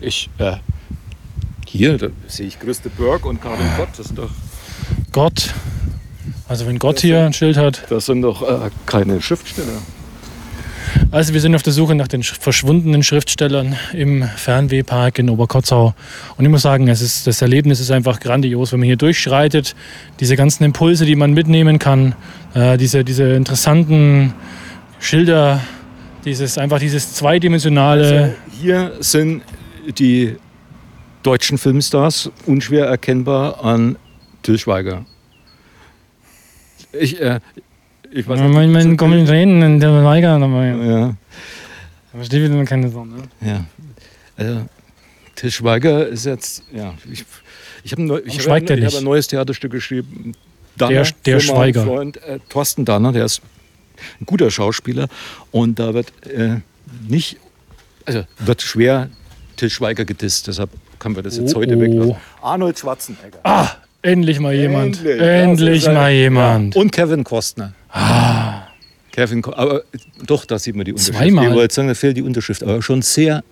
[0.01, 0.57] Ich, äh,
[1.67, 3.89] hier, da sehe ich Christe Berg und Karin Gott.
[3.97, 4.29] Das sind doch,
[5.11, 5.53] Gott.
[6.47, 7.83] Also wenn Gott hier ein Schild hat.
[7.89, 9.81] das sind doch äh, keine Schriftsteller.
[11.11, 15.93] Also wir sind auf der Suche nach den sch- verschwundenen Schriftstellern im Fernwehpark in Oberkotzau.
[16.37, 19.75] Und ich muss sagen, es ist, das Erlebnis ist einfach grandios, wenn man hier durchschreitet.
[20.19, 22.15] Diese ganzen Impulse, die man mitnehmen kann,
[22.53, 24.33] äh, diese, diese interessanten
[24.99, 25.61] Schilder,
[26.25, 28.07] dieses einfach dieses zweidimensionale.
[28.21, 29.43] Also hier sind
[29.97, 30.35] die
[31.21, 33.97] deutschen Filmstars unschwer erkennbar an
[34.41, 35.05] Till Schweiger.
[36.91, 37.39] Ich, äh,
[38.13, 40.67] ich weiß Ja, mein, mein Kommen reden, der Weiger dabei.
[40.67, 41.07] Ja,
[42.11, 43.23] Da verstehe ich wieder keine Sonne.
[43.41, 43.65] ja.
[44.35, 44.65] Also,
[45.35, 47.23] Till Schweiger ist jetzt, ja, ich,
[47.83, 48.85] ich habe ein, neu, ich hab ich nicht?
[48.85, 50.33] hab ein neues Theaterstück geschrieben.
[50.79, 51.83] Der- der meinen Schweiger.
[51.85, 53.41] Freund äh, Thorsten Danner, der ist
[54.19, 55.07] ein guter Schauspieler
[55.51, 56.57] und da wird äh,
[57.07, 57.37] nicht,
[58.05, 59.09] also wird schwer
[59.55, 61.81] Till Schweiger gedisst, deshalb können wir das jetzt Oh, heute oh.
[61.81, 62.15] weglassen.
[62.41, 63.37] Arnold Schwarzenegger.
[63.43, 63.69] Ah,
[64.01, 64.97] endlich mal jemand.
[64.97, 66.75] Endlich, Endlich, mal jemand.
[66.75, 67.73] Und Kevin Costner.
[69.13, 69.83] Kevin, aber
[70.25, 71.19] doch, da sieht man die Unterschrift.
[71.19, 71.47] Zweimal?
[71.49, 73.43] Ich wollte sagen, da fehlt die Unterschrift, aber schon sehr,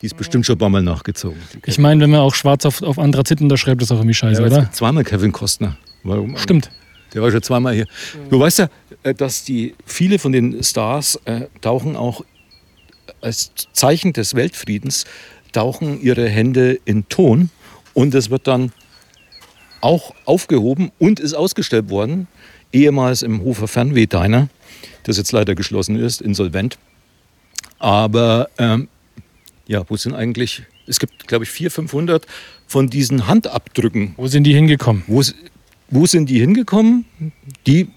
[0.00, 1.38] die ist bestimmt schon ein paar Mal nachgezogen.
[1.66, 4.40] Ich meine, wenn man auch schwarz auf, auf Anthrazit unterschreibt, ist das auch irgendwie scheiße,
[4.40, 4.72] Ja, oder?
[4.72, 5.76] Zweimal Kevin Costner.
[6.02, 6.38] Warum?
[6.38, 6.70] Stimmt.
[7.12, 7.86] Der war schon zweimal hier.
[8.30, 8.68] Du weißt ja,
[9.02, 12.24] äh, dass die viele von den Stars äh, tauchen auch
[13.20, 15.04] als Zeichen des Weltfriedens
[15.52, 17.50] tauchen ihre Hände in Ton
[17.92, 18.72] und es wird dann
[19.82, 22.28] auch aufgehoben und ist ausgestellt worden,
[22.72, 24.48] ehemals im Hofer Fernweh Diner,
[25.04, 26.78] das jetzt leider geschlossen ist, insolvent.
[27.78, 28.88] Aber ähm,
[29.66, 32.26] ja, wo sind eigentlich, es gibt glaube ich 400, 500
[32.66, 35.02] von diesen Handabdrücken Wo sind die hingekommen?
[35.06, 35.22] wo,
[35.90, 37.04] wo sind die hingekommen?
[37.66, 37.88] Die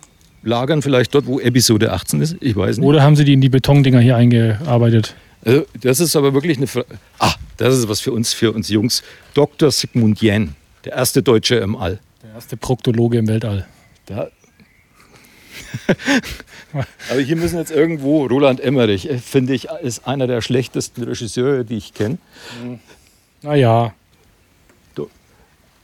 [0.43, 2.35] lagern vielleicht dort, wo Episode 18 ist.
[2.41, 2.85] Ich weiß nicht.
[2.85, 5.15] Oder haben sie die in die Betondinger hier eingearbeitet?
[5.43, 6.87] Also, das ist aber wirklich eine Frage.
[7.19, 9.03] Ah, das ist was für uns, für uns Jungs.
[9.33, 9.71] Dr.
[9.71, 11.99] Sigmund Jähn, der erste Deutsche im All.
[12.23, 13.65] Der erste Proktologe im Weltall.
[14.07, 14.29] Da
[17.09, 21.63] aber hier müssen jetzt irgendwo Roland Emmerich, äh, finde ich, ist einer der schlechtesten Regisseure,
[21.65, 22.17] die ich kenne.
[23.41, 23.93] Naja,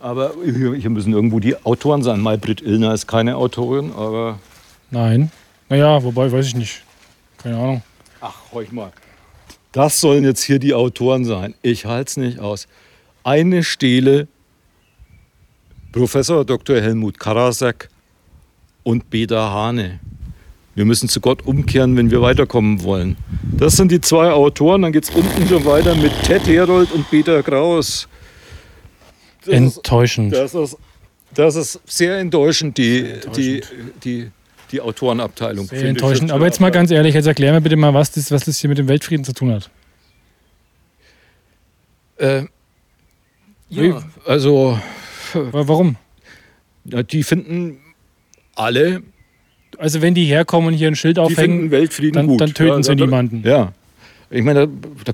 [0.02, 2.22] Aber hier, hier müssen irgendwo die Autoren sein.
[2.22, 4.40] Maybrit Illner ist keine Autorin, aber
[4.90, 5.32] nein.
[5.70, 6.82] Naja, wobei, weiß ich nicht.
[7.38, 7.84] Keine Ahnung.
[8.20, 8.92] Ach, horch mal.
[9.72, 11.54] Das sollen jetzt hier die Autoren sein.
[11.62, 12.68] Ich halte es nicht aus.
[13.24, 14.28] Eine Stele,
[15.92, 16.82] Professor Dr.
[16.82, 17.90] Helmut Karasek
[18.84, 20.00] und Beda Hane.
[20.74, 23.18] Wir müssen zu Gott umkehren, wenn wir weiterkommen wollen.
[23.58, 24.84] Das sind die zwei Autoren.
[24.84, 28.08] Dann geht es unten schon weiter mit Ted Herold und Peter Kraus.
[29.42, 30.34] Das ist, Enttäuschend.
[30.34, 30.78] das, ist,
[31.34, 33.62] das ist sehr enttäuschend, die, die,
[34.04, 34.32] die,
[34.72, 35.66] die Autorenabteilung.
[35.66, 36.32] Sehr enttäuschend.
[36.32, 38.70] Aber jetzt mal ganz ehrlich, jetzt erklär mir bitte mal, was das, was das hier
[38.70, 39.70] mit dem Weltfrieden zu tun hat.
[42.18, 42.44] Äh,
[43.70, 44.80] ja, also
[45.34, 45.96] Wa- Warum?
[46.86, 47.78] ja, die finden
[48.62, 49.02] alle,
[49.78, 52.96] Also wenn die herkommen und hier ein Schild aufhängen, Weltfrieden dann, dann töten ja, sie
[52.96, 53.42] da- niemanden.
[53.46, 53.72] Ja,
[54.30, 54.74] ich meine, da,
[55.06, 55.14] da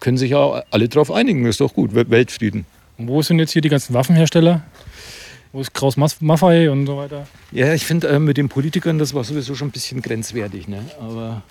[0.00, 2.64] können sich ja alle drauf einigen, ist doch gut, Wel- Weltfrieden.
[2.98, 4.62] Und wo sind jetzt hier die ganzen Waffenhersteller?
[5.52, 7.26] Wo ist Kraus Maffei und so weiter?
[7.52, 10.80] Ja, ich finde äh, mit den Politikern, das war sowieso schon ein bisschen grenzwertig, ne?
[11.00, 11.42] aber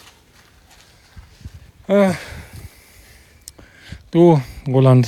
[4.11, 5.07] Du, Roland,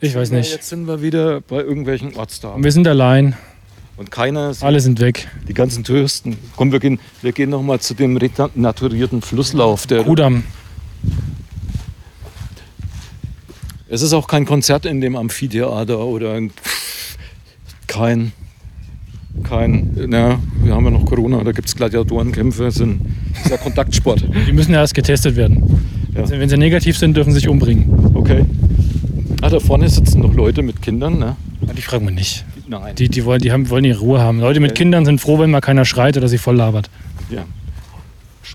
[0.00, 0.52] ich jetzt weiß sind wir- nicht.
[0.52, 3.34] Jetzt sind wir wieder bei irgendwelchen Ortstagen Wir sind allein,
[3.96, 5.28] und keiner alle sind weg.
[5.48, 6.36] die ganzen Touristen.
[6.56, 9.86] Komm, wir gehen, wir gehen noch mal zu dem renaturierten Flusslauf.
[9.86, 10.44] Der, Kudamm.
[13.88, 16.50] Es ist auch kein Konzert in dem Amphitheater oder ein,
[17.86, 18.32] kein,
[19.44, 22.88] kein, na, wir haben ja noch Corona, da gibt es Gladiatorenkämpfe, das ist
[23.50, 24.24] ja Kontaktsport.
[24.48, 25.80] Die müssen ja erst getestet werden.
[26.14, 26.22] Ja.
[26.22, 28.12] Also Wenn sie negativ sind, dürfen sie sich umbringen.
[28.14, 28.44] Okay.
[29.42, 31.36] Ah, da vorne sitzen noch Leute mit Kindern, ne?
[31.66, 32.44] Ja, Die fragen wir nicht.
[32.66, 32.94] Nein.
[32.96, 34.40] Die, die, wollen, die haben, wollen ihre Ruhe haben.
[34.40, 34.74] Leute mit.
[34.74, 36.88] Kindern sind froh, wenn mal keiner schreit oder sie voll labert.
[37.30, 37.44] ja.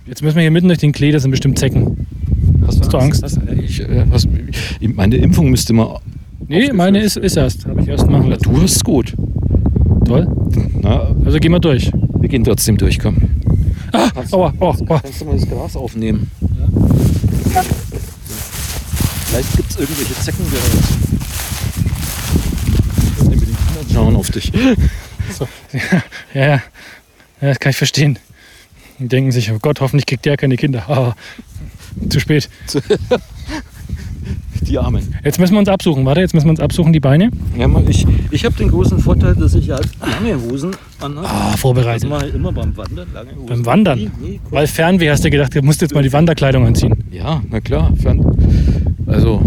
[0.05, 2.07] Jetzt müssen wir hier mitten durch den Klee, das sind bestimmt Zecken.
[2.65, 3.21] Hast du Angst?
[3.23, 4.27] Hast, ich, äh, was,
[4.81, 5.99] meine Impfung müsste mal.
[6.47, 7.65] Nee, meine ist, ist erst.
[7.67, 8.43] Habe ich erst machen Ja, lassen.
[8.43, 9.13] du hast es gut.
[10.05, 10.27] Toll.
[10.81, 11.91] Na, Also gehen wir durch.
[12.19, 13.17] wir gehen trotzdem durch, komm.
[13.93, 14.99] Ah, aua, aua, aua.
[14.99, 16.29] Kannst du mal das Gras aufnehmen?
[19.25, 21.08] Vielleicht gibt es irgendwelche Zecken, raus.
[23.99, 24.51] Schauen auf dich.
[25.37, 25.47] So.
[26.33, 26.47] Ja, ja.
[26.55, 26.61] ja,
[27.41, 28.17] das kann ich verstehen.
[28.97, 30.89] Die denken sich, oh Gott, hoffentlich kriegt der keine Kinder.
[30.89, 31.15] Ah,
[32.09, 32.49] zu spät.
[34.61, 35.15] Die Armen.
[35.23, 36.05] Jetzt müssen wir uns absuchen.
[36.05, 37.31] Warte, jetzt müssen wir uns absuchen, die Beine.
[37.57, 41.27] Ja, ich ich habe den großen Vorteil, dass ich halt lange Hosen anhabe.
[41.27, 42.09] Ah, Das vorbereitet.
[42.09, 43.07] mache ich immer beim Wandern.
[43.13, 43.45] Lange Hosen.
[43.47, 43.99] Beim Wandern?
[43.99, 47.03] Nee, nee, Weil Fernweh hast du gedacht, du musst jetzt mal die Wanderkleidung anziehen.
[47.09, 47.91] Ja, na klar.
[48.01, 48.21] Fern
[49.07, 49.41] also,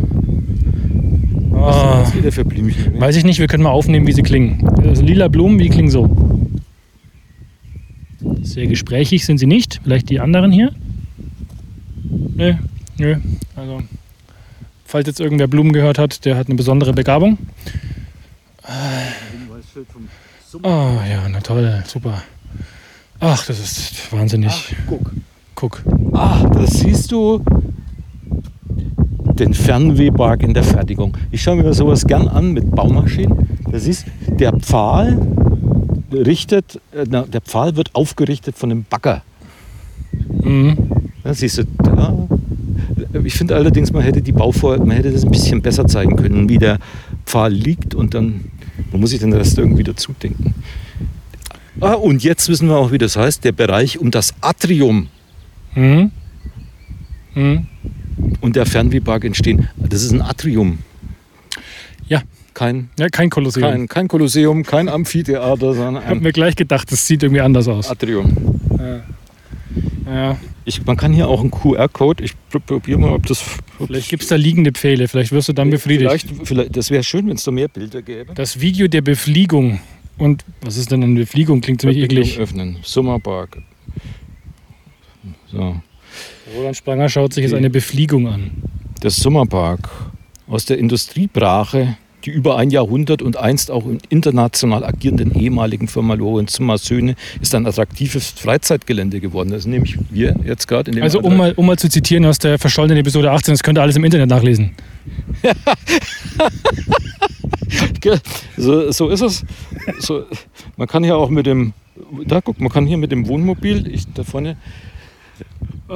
[1.62, 3.00] was Ah, ist das wieder für Blümchen?
[3.00, 4.66] weiß ich nicht, wir können mal aufnehmen, wie sie klingen.
[4.84, 6.10] Also lila Blumen, wie klingen so?
[8.42, 9.80] Sehr gesprächig sind sie nicht.
[9.82, 10.72] Vielleicht die anderen hier?
[12.34, 12.54] Nö,
[12.98, 13.16] nö.
[13.56, 13.82] Also,
[14.84, 17.38] falls jetzt irgendwer Blumen gehört hat, der hat eine besondere Begabung.
[20.62, 22.22] Ah, ja, na toll, super.
[23.20, 24.74] Ach, das ist wahnsinnig.
[24.86, 25.12] Guck.
[25.54, 25.82] Guck.
[26.12, 27.42] Ah, da siehst du
[29.38, 31.16] den Fernwehpark in der Fertigung.
[31.30, 33.48] Ich schaue mir sowas gern an mit Baumaschinen.
[33.70, 35.18] Da siehst der Pfahl
[36.12, 39.22] richtet, äh, na, der Pfahl wird aufgerichtet von einem Bagger.
[40.42, 40.76] Mhm.
[41.24, 42.28] Da siehst du, da.
[43.24, 46.48] Ich finde allerdings, man hätte die Bauvor, man hätte das ein bisschen besser zeigen können,
[46.48, 46.78] wie der
[47.24, 48.44] Pfahl liegt und dann
[48.90, 50.54] man muss sich den Rest irgendwie dazu denken.
[51.80, 55.08] Ah, und jetzt wissen wir auch, wie das heißt, der Bereich um das Atrium
[55.74, 56.10] Mhm.
[57.34, 57.66] Mhm.
[58.42, 59.68] Und der Fernwehpark entstehen.
[59.76, 60.78] Das ist ein Atrium.
[62.08, 62.22] Ja.
[62.54, 63.62] Kein, Ja, kein Kolosseum.
[63.70, 67.66] kein, kein Kolosseum, kein Amphitheater, sondern Ich habe mir gleich gedacht, das sieht irgendwie anders
[67.66, 67.88] aus.
[67.90, 68.60] Atrium.
[70.04, 70.36] Ja,
[70.66, 73.42] Ich, man kann hier auch einen QR-Code, ich pr- probiere mal, ob das.
[73.78, 76.10] vielleicht gibt es da liegende Pfähle, vielleicht wirst du dann befriedigt.
[76.26, 78.34] Vielleicht, vielleicht, das wäre schön, wenn es da mehr Bilder gäbe.
[78.34, 79.80] Das Video der Befliegung.
[80.18, 81.62] Und was ist denn eine Befliegung?
[81.62, 82.38] Klingt ziemlich Verbindung eklig.
[82.38, 82.76] öffnen.
[82.82, 83.58] Sommerpark.
[85.50, 85.76] So.
[86.54, 88.50] Roland Spranger schaut sich jetzt eine Befliegung an.
[89.02, 89.88] Der Sommerpark
[90.48, 96.14] aus der Industriebrache, die über ein Jahrhundert und einst auch in international agierenden ehemaligen Firma
[96.14, 99.50] Lorenz Zimmer Söhne ist ein attraktives Freizeitgelände geworden.
[99.50, 102.24] Das sind nämlich wir jetzt gerade in dem Also um mal, um mal zu zitieren
[102.26, 104.72] aus der verschollenen Episode 18, das könnt ihr alles im Internet nachlesen.
[108.56, 109.44] So, so ist es.
[109.98, 110.24] So,
[110.76, 111.72] man kann hier auch mit dem,
[112.26, 114.56] da guck, man kann hier mit dem Wohnmobil, ich, da vorne.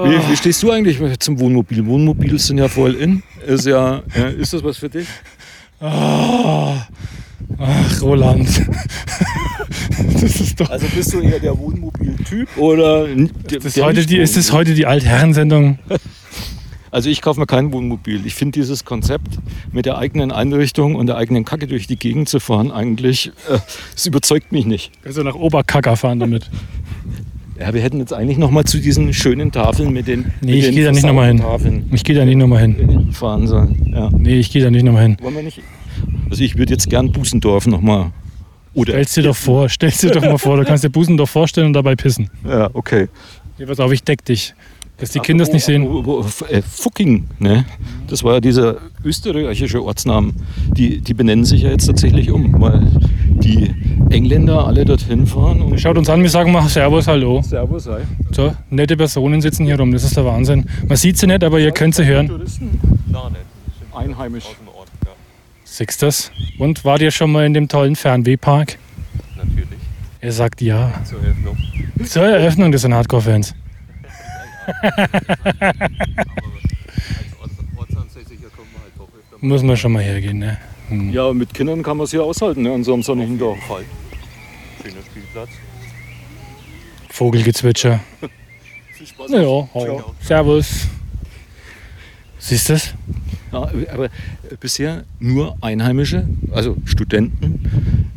[0.04, 1.86] Wie, wie stehst du eigentlich zum Wohnmobil?
[1.86, 3.22] Wohnmobil sind ja voll in.
[3.46, 4.02] Ist ja,
[4.38, 5.06] ist das was für dich?
[5.80, 6.86] Ah.
[7.58, 8.48] Ach, Roland.
[10.12, 10.68] das ist doch.
[10.68, 13.06] Also bist du eher der Wohnmobil-Typ oder?
[13.48, 15.78] Das ist, heute die, ist das heute die Altherrensendung?
[16.90, 18.24] Also ich kaufe mir kein Wohnmobil.
[18.26, 19.38] Ich finde dieses Konzept
[19.72, 23.58] mit der eigenen Einrichtung und der eigenen Kacke durch die Gegend zu fahren eigentlich, äh,
[23.92, 24.92] das überzeugt mich nicht.
[25.04, 26.50] Also nach Oberkacker fahren damit.
[27.58, 30.64] Ja, wir hätten jetzt eigentlich noch mal zu diesen schönen Tafeln mit den, Nee, mit
[30.66, 31.38] ich gehe da nicht nochmal hin.
[31.38, 33.08] Tafeln Ich gehe da nicht nochmal hin.
[33.12, 33.92] fahren sollen.
[33.94, 34.10] Ja.
[34.12, 35.16] Nee, ich gehe da nicht nochmal hin.
[35.22, 35.60] Wollen wir nicht?
[36.30, 38.10] Also ich würde jetzt gern Busendorf noch mal.
[38.74, 41.28] Oder Stell's dir doch vor, stell's dir doch mal vor, du kannst dir Busen doch
[41.28, 42.28] vorstellen und dabei pissen.
[42.46, 43.08] Ja, okay.
[43.66, 44.54] Pass auf, ich deck dich.
[44.98, 45.86] Dass die Kinder es nicht sehen.
[46.48, 47.66] Äh, Fucking, ne?
[48.08, 50.32] Das war ja dieser österreichische Ortsnamen.
[50.68, 52.86] Die, die benennen sich ja jetzt tatsächlich um, weil
[53.42, 53.74] die
[54.10, 57.42] Engländer alle dorthin fahren und Schaut uns an, wir sagen mal Servus, Hallo.
[57.42, 58.00] Servus sei.
[58.32, 60.64] So, nette Personen sitzen hier rum, das ist der Wahnsinn.
[60.88, 62.28] Man sieht sie nicht, aber ihr könnt sie hören.
[62.28, 62.80] Touristen.
[63.94, 64.44] Einheimisch.
[65.64, 66.30] Siehst das?
[66.58, 68.78] Und wart ihr schon mal in dem tollen Fernwehpark?
[69.36, 69.78] Natürlich.
[70.20, 70.92] Er sagt ja.
[71.04, 71.56] Zur Eröffnung.
[72.04, 73.52] Zur Eröffnung, das sind Hardcore-Fans.
[73.52, 74.55] Als Ortsansässiger kommen wir halt doch öfter
[79.40, 80.58] Muss man schon mal hergehen, ne?
[80.88, 81.12] Hm.
[81.12, 82.72] Ja, mit Kindern kann man es hier aushalten, ne?
[82.72, 83.56] an so einem sonnigen Tag.
[83.62, 83.84] Fall.
[84.82, 85.50] Schöner Spielplatz.
[87.10, 88.00] Vogelgezwitscher.
[88.92, 89.30] Viel Spaß.
[89.30, 90.14] Ja, hau.
[90.20, 90.88] Servus.
[92.38, 92.94] Siehst du das?
[93.52, 94.08] Ja, aber
[94.60, 98.10] bisher nur Einheimische, also Studenten,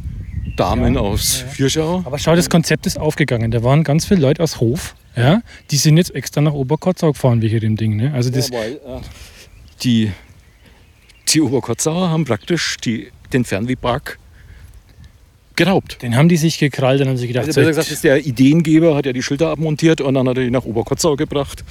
[0.55, 2.03] Damen aus Vierschau.
[2.05, 3.51] Aber schau, das Konzept ist aufgegangen.
[3.51, 4.95] Da waren ganz viele Leute aus Hof.
[5.19, 5.41] Ja,
[5.71, 7.95] die sind jetzt extra nach Oberkotzau gefahren wegen dem Ding.
[7.95, 8.13] Ne?
[8.13, 9.01] Also das, Ja, weil, äh,
[9.83, 10.11] die,
[11.29, 14.17] die Oberkotzauer haben praktisch die, den Fernwehpark
[15.55, 16.01] geraubt.
[16.01, 18.95] den haben die sich gekrallt und haben sich gedacht, Also besser gesagt, ist der Ideengeber
[18.95, 21.65] hat ja die Schilder abmontiert und dann hat er die nach Oberkotzau gebracht.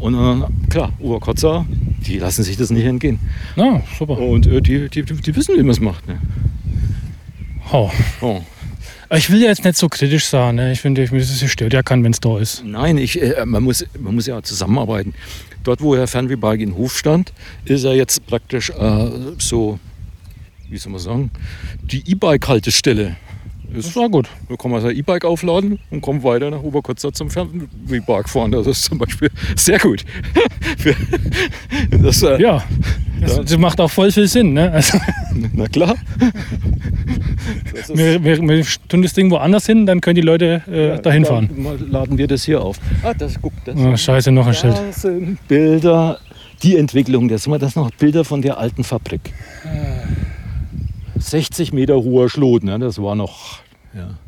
[0.00, 1.64] Und dann, klar, Oberkotzau,
[2.06, 3.20] die lassen sich das nicht entgehen.
[3.56, 4.18] na, super.
[4.18, 6.06] Und äh, die, die, die wissen, wie man es macht.
[6.08, 6.18] Ne?
[7.72, 7.90] Oh.
[8.20, 8.40] Oh.
[9.10, 10.56] Ich will ja jetzt nicht so kritisch sein.
[10.56, 10.72] Ne?
[10.72, 12.62] Ich finde, es stört ja keinen, wenn es da ist.
[12.64, 15.14] Nein, ich, äh, man, muss, man muss ja zusammenarbeiten.
[15.64, 17.32] Dort, wo Herr Fernwehpark in Hof stand,
[17.64, 19.78] ist er jetzt praktisch äh, so,
[20.68, 21.30] wie soll man sagen,
[21.82, 23.16] die E-Bike-Haltestelle.
[23.74, 24.28] Ist, war gut.
[24.48, 28.50] da kann man sein E-Bike aufladen und kommt weiter nach Oberkotzau zum Fernwehpark fahren.
[28.52, 30.04] Das ist zum Beispiel sehr gut.
[32.02, 32.64] Das, äh, Ja,
[33.20, 34.52] das, das macht auch voll viel Sinn.
[34.54, 34.70] Ne?
[34.72, 34.98] Also,
[35.52, 35.94] Na klar.
[37.94, 40.62] Wir, wir, wir tun das Ding woanders hin, dann können die Leute
[40.98, 41.48] äh, dahin fahren.
[41.90, 42.78] Laden wir das hier auf.
[43.02, 44.74] Ah, das guck, das Oh, scheiße, noch ein Schild.
[44.76, 46.18] Das sind Bilder,
[46.62, 49.20] die Entwicklung, das sind das noch Bilder von der alten Fabrik.
[51.20, 52.78] 60 Meter hoher Schlot, ne?
[52.78, 53.60] das war noch.
[53.94, 54.18] Ja.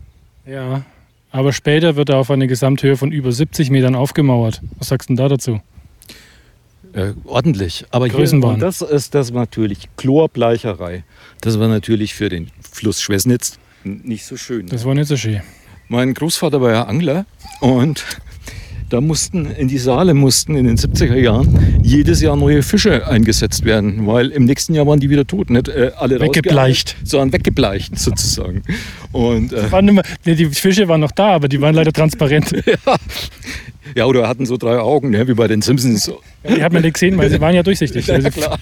[0.47, 0.83] Ja,
[1.31, 4.61] aber später wird er auf eine Gesamthöhe von über 70 Metern aufgemauert.
[4.79, 5.61] Was sagst du denn da dazu?
[6.93, 7.87] Äh, ordentlich.
[7.91, 8.55] Aber hier, Größenwahn.
[8.55, 11.05] und das ist das natürlich Chlorbleicherei.
[11.41, 14.67] Das war natürlich für den Fluss Schwesnitz nicht so schön.
[14.67, 15.41] Das war nicht so schön.
[15.89, 17.27] Mein Großvater war ja Angler
[17.61, 18.05] und
[18.91, 23.65] da mussten in die Saale mussten in den 70er Jahren jedes Jahr neue Fische eingesetzt
[23.65, 26.97] werden, weil im nächsten Jahr waren die wieder tot, nicht äh, alle Weggebleicht.
[27.05, 28.63] sondern weggebleicht sozusagen.
[29.13, 32.53] Und äh, immer, nee, die Fische waren noch da, aber die waren leider transparent.
[33.97, 36.11] ja, oder hatten so drei Augen, ne, wie bei den Simpsons.
[36.49, 38.07] Die hat man nicht gesehen, weil sie waren ja durchsichtig.
[38.11, 38.59] Ja, Also, klar.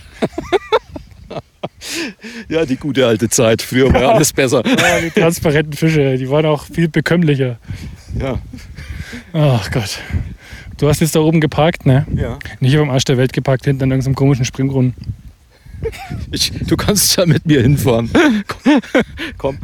[2.48, 3.62] ja, die gute alte Zeit.
[3.62, 4.62] Früher war alles besser.
[4.66, 7.58] ja, die transparenten Fische, die waren auch viel bekömmlicher.
[8.20, 8.38] Ja,
[9.32, 10.00] Ach Gott.
[10.78, 12.06] Du hast jetzt da oben geparkt, ne?
[12.14, 12.38] ja.
[12.60, 14.94] Nicht auf dem Arsch der Welt geparkt, hinten an irgendeinem komischen Springbrunnen.
[16.30, 18.10] Ich, du kannst ja mit mir hinfahren.
[19.38, 19.58] Komm.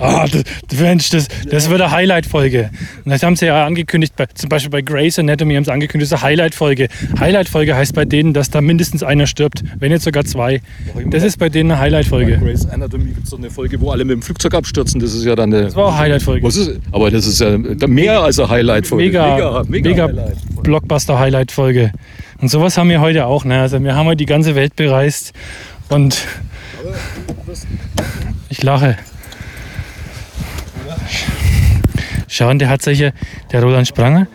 [0.00, 2.70] Ah, das, Mensch, das, das wird eine Highlight-Folge.
[3.04, 6.10] Und das haben sie ja angekündigt, bei, zum Beispiel bei Grey's Anatomy haben sie angekündigt,
[6.10, 6.88] das ist eine Highlight-Folge.
[7.18, 10.62] Highlight-Folge heißt bei denen, dass da mindestens einer stirbt, wenn nicht sogar zwei.
[11.10, 12.38] Das ist bei denen eine Bei Highlight-Folge.
[12.38, 15.00] Grey's Anatomy gibt es doch eine Folge, wo alle mit dem Flugzeug abstürzen.
[15.00, 15.64] Das ist ja dann eine.
[15.64, 16.46] Das war auch eine Highlight-Folge.
[16.46, 19.04] Was ist, aber das ist ja mehr als eine Highlight-Folge.
[19.04, 20.36] Mega, mega, Highlight.
[20.62, 21.92] Blockbuster-Highlight-Folge.
[22.40, 23.44] Und sowas haben wir heute auch.
[23.44, 23.60] Ne?
[23.60, 25.32] Also wir haben heute die ganze Welt bereist
[25.88, 26.26] und
[28.48, 28.96] ich lache.
[32.28, 33.12] Schau, und der hat solche,
[33.50, 34.28] der Roland Spranger,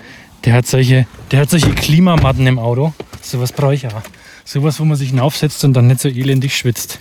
[0.44, 2.94] der hat solche, der hat solche Klimamatten im Auto.
[3.22, 4.02] Sowas brauche ich auch.
[4.44, 7.00] Sowas, wo man sich hinaufsetzt und dann nicht so elendig schwitzt.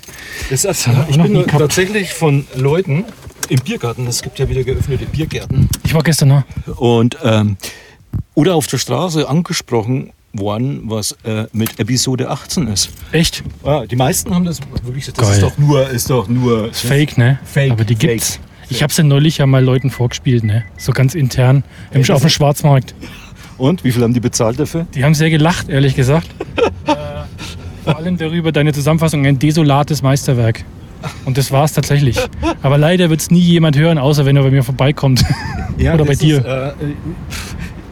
[0.50, 3.04] Das ist, er auch ich bin tatsächlich von Leuten
[3.48, 6.44] im Biergarten, es gibt ja wieder geöffnete Biergärten, Ich war gestern noch.
[6.78, 7.56] und, ähm,
[8.34, 12.90] oder auf der Straße angesprochen worden, was äh, mit Episode 18 ist.
[13.12, 13.42] Echt?
[13.64, 15.32] Ah, die meisten haben das wirklich das Geil.
[15.32, 17.38] ist doch nur, ist doch nur Ist fake, ne?
[17.44, 18.10] Fake, Aber die fake.
[18.10, 18.40] gibt's.
[18.68, 20.64] Ich habe sie neulich ja mal Leuten vorgespielt, ne?
[20.78, 21.62] So ganz intern
[21.92, 22.94] im, auf dem Schwarzmarkt.
[23.58, 24.86] Und wie viel haben die bezahlt dafür?
[24.94, 26.28] Die haben sehr gelacht, ehrlich gesagt.
[26.86, 26.94] äh,
[27.84, 30.64] vor allem darüber, deine Zusammenfassung, ein desolates Meisterwerk.
[31.24, 32.16] Und das war es tatsächlich.
[32.62, 35.24] Aber leider wird es nie jemand hören, außer wenn er bei mir vorbeikommt.
[35.78, 36.38] Oder bei dir.
[36.38, 36.72] Ist, äh,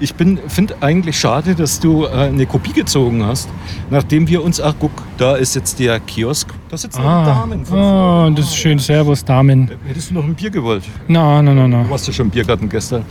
[0.00, 3.48] ich finde eigentlich schade, dass du äh, eine Kopie gezogen hast,
[3.90, 7.78] nachdem wir uns, ach guck, da ist jetzt der Kiosk, da sitzen Ah, Damen von
[7.78, 8.34] ah, früher.
[8.36, 8.78] das ist schön.
[8.78, 9.70] Servus, Damen.
[9.86, 10.84] Hättest du noch ein Bier gewollt?
[11.08, 13.04] Na, na, na, Du warst ja schon im Biergarten gestern.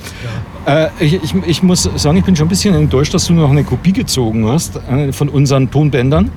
[0.66, 3.50] Äh, ich, ich, ich muss sagen, ich bin schon ein bisschen enttäuscht, dass du noch
[3.52, 6.32] eine Kopie gezogen hast äh, von unseren Tonbändern.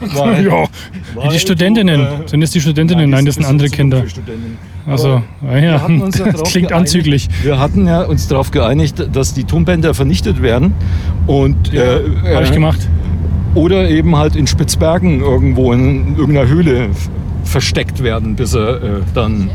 [0.00, 0.64] Weil- Ja,
[1.22, 2.00] wie die Studentinnen.
[2.00, 3.10] äh, Sind das die Studentinnen?
[3.10, 4.02] Nein, das sind andere Kinder.
[4.86, 5.88] Also, ja, ja
[6.32, 7.28] das klingt anzüglich.
[7.42, 10.74] Wir hatten ja uns darauf geeinigt, dass die Tonbänder vernichtet werden
[11.26, 12.00] und äh,
[12.34, 12.88] Habe ich äh, gemacht.
[13.54, 16.90] oder eben halt in Spitzbergen irgendwo in irgendeiner Höhle
[17.44, 19.50] versteckt werden, bis sie äh, dann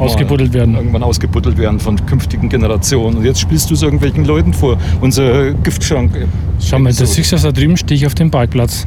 [0.00, 0.76] Ausgebuddelt werden.
[0.76, 3.18] Irgendwann ausgebuddelt werden von künftigen Generationen.
[3.18, 4.78] Und jetzt spielst du es irgendwelchen Leuten vor.
[5.02, 6.16] Unser Giftschrank.
[6.16, 6.26] äh,
[6.58, 8.86] Schau mal, das siehst du da drüben, stehe ich auf dem Parkplatz.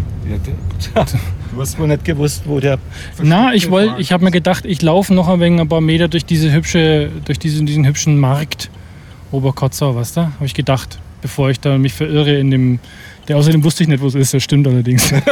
[0.96, 1.06] Ja,
[1.54, 2.80] Du hast wohl nicht gewusst, wo der.
[3.22, 6.08] Na, ich wollte, ich habe mir gedacht, ich laufe noch ein wenig ein paar Meter
[6.08, 8.72] durch diese hübsche, durch diesen, diesen hübschen Markt
[9.32, 10.22] Oberkotzau, weißt du?
[10.22, 12.80] Habe ich gedacht, bevor ich da mich verirre in dem.
[13.28, 14.34] Der außerdem wusste ich nicht, wo es ist.
[14.34, 15.14] Das stimmt allerdings.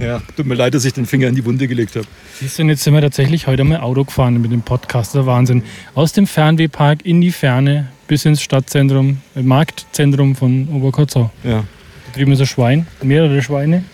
[0.00, 2.06] Ja, tut mir leid, dass ich den Finger in die Wunde gelegt habe.
[2.38, 5.14] Siehst du, jetzt sind wir tatsächlich heute mal Auto gefahren mit dem Podcast.
[5.14, 5.62] Der Wahnsinn.
[5.94, 11.30] Aus dem Fernwehpark in die Ferne bis ins Stadtzentrum, Marktzentrum von Oberkotzau.
[11.44, 11.64] Ja.
[12.06, 13.84] Da drüben ist ein Schwein, mehrere Schweine.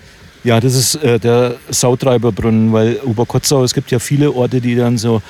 [0.47, 4.97] Ja, das ist äh, der Sautreiberbrunnen, weil Oberkotzau, es gibt ja viele Orte, die dann
[4.97, 5.21] so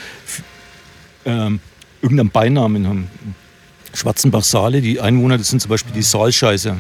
[1.25, 1.59] ähm,
[2.03, 3.09] irgendeinen Beinamen haben.
[3.95, 6.77] Schwarzenbach-Saale, die Einwohner, das sind zum Beispiel die Saalscheißer.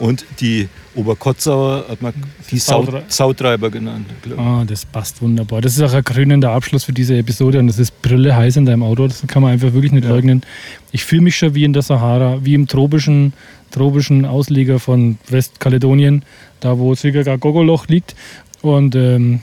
[0.00, 2.12] Und die Oberkotzauer hat man
[2.50, 4.06] die Sau Sautre- Sautreiber genannt.
[4.36, 5.62] Ah, das passt wunderbar.
[5.62, 8.66] Das ist auch ein krönender Abschluss für diese Episode und das ist Brille heiß in
[8.66, 9.06] deinem Auto.
[9.06, 10.10] Das kann man einfach wirklich nicht Ja.
[10.10, 10.42] leugnen.
[10.90, 13.32] Ich fühle mich schon wie in der Sahara, wie im tropischen,
[13.72, 16.24] tropischen Ausleger von Westkaledonien,
[16.60, 18.14] da wo Silgaga Gogoloch liegt.
[18.62, 19.40] Und ähm,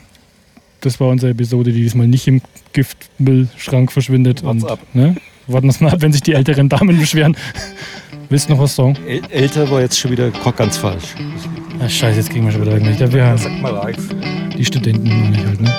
[0.80, 2.40] das war unsere Episode, die diesmal nicht im
[2.72, 4.42] Giftmüllschrank verschwindet.
[4.42, 4.78] Wart's und, ab.
[4.94, 5.16] Ne?
[5.46, 7.36] Warten wir mal ab, wenn sich die älteren Damen beschweren.
[8.30, 8.96] Willst du noch was sagen?
[9.08, 11.14] äl- Älter war jetzt schon wieder ganz falsch.
[11.80, 13.12] Ah, scheiße, jetzt kriegen wir schon wieder irgendwelche.
[13.12, 13.98] Wir, Sag mal live.
[14.56, 15.74] die Studenten meine ich halt, ne?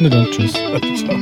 [0.00, 0.52] Na dann, tschüss.
[0.96, 1.16] Ciao.